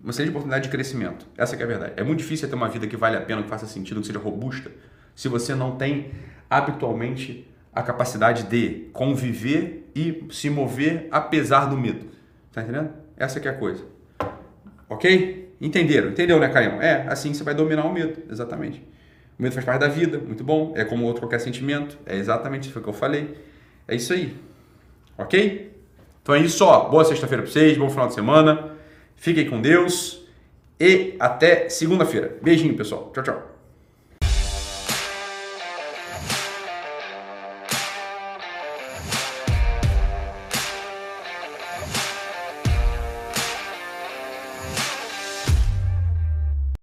Uma 0.00 0.10
excelente 0.10 0.30
oportunidade 0.30 0.64
de 0.64 0.70
crescimento. 0.70 1.26
Essa 1.36 1.56
é 1.56 1.62
a 1.62 1.66
verdade. 1.66 1.92
É 1.96 2.02
muito 2.02 2.18
difícil 2.18 2.48
ter 2.48 2.54
uma 2.54 2.68
vida 2.68 2.86
que 2.86 2.96
vale 2.96 3.16
a 3.16 3.20
pena, 3.20 3.42
que 3.42 3.48
faça 3.48 3.66
sentido, 3.66 4.00
que 4.00 4.06
seja 4.06 4.18
robusta, 4.18 4.70
se 5.14 5.28
você 5.28 5.54
não 5.54 5.76
tem 5.76 6.12
habitualmente 6.50 7.48
a 7.72 7.82
capacidade 7.82 8.44
de 8.44 8.88
conviver 8.92 9.90
e 9.94 10.26
se 10.30 10.48
mover 10.50 11.08
apesar 11.10 11.66
do 11.66 11.76
medo. 11.76 12.06
Tá 12.52 12.62
entendendo? 12.62 13.03
Essa 13.16 13.40
que 13.40 13.48
é 13.48 13.50
a 13.50 13.54
coisa. 13.54 13.84
Ok? 14.88 15.54
Entenderam? 15.60 16.10
Entendeu, 16.10 16.38
né, 16.38 16.48
Caio? 16.48 16.80
É, 16.82 17.06
assim 17.08 17.32
você 17.32 17.42
vai 17.42 17.54
dominar 17.54 17.84
o 17.84 17.92
medo, 17.92 18.22
exatamente. 18.30 18.82
O 19.38 19.42
medo 19.42 19.54
faz 19.54 19.64
parte 19.64 19.80
da 19.80 19.88
vida, 19.88 20.18
muito 20.18 20.44
bom. 20.44 20.72
É 20.76 20.84
como 20.84 21.04
outro 21.04 21.22
qualquer 21.22 21.40
sentimento. 21.40 21.98
É 22.06 22.16
exatamente 22.16 22.68
isso 22.68 22.80
que 22.80 22.88
eu 22.88 22.92
falei. 22.92 23.34
É 23.88 23.94
isso 23.94 24.12
aí. 24.12 24.36
Ok? 25.18 25.72
Então 26.22 26.34
é 26.34 26.38
isso, 26.40 26.64
ó. 26.64 26.88
Boa 26.88 27.04
sexta-feira 27.04 27.42
para 27.42 27.52
vocês, 27.52 27.76
bom 27.76 27.90
final 27.90 28.08
de 28.08 28.14
semana. 28.14 28.72
Fiquem 29.16 29.48
com 29.48 29.60
Deus 29.60 30.26
e 30.78 31.14
até 31.18 31.68
segunda-feira. 31.68 32.36
Beijinho, 32.42 32.76
pessoal. 32.76 33.10
Tchau, 33.12 33.24
tchau. 33.24 33.53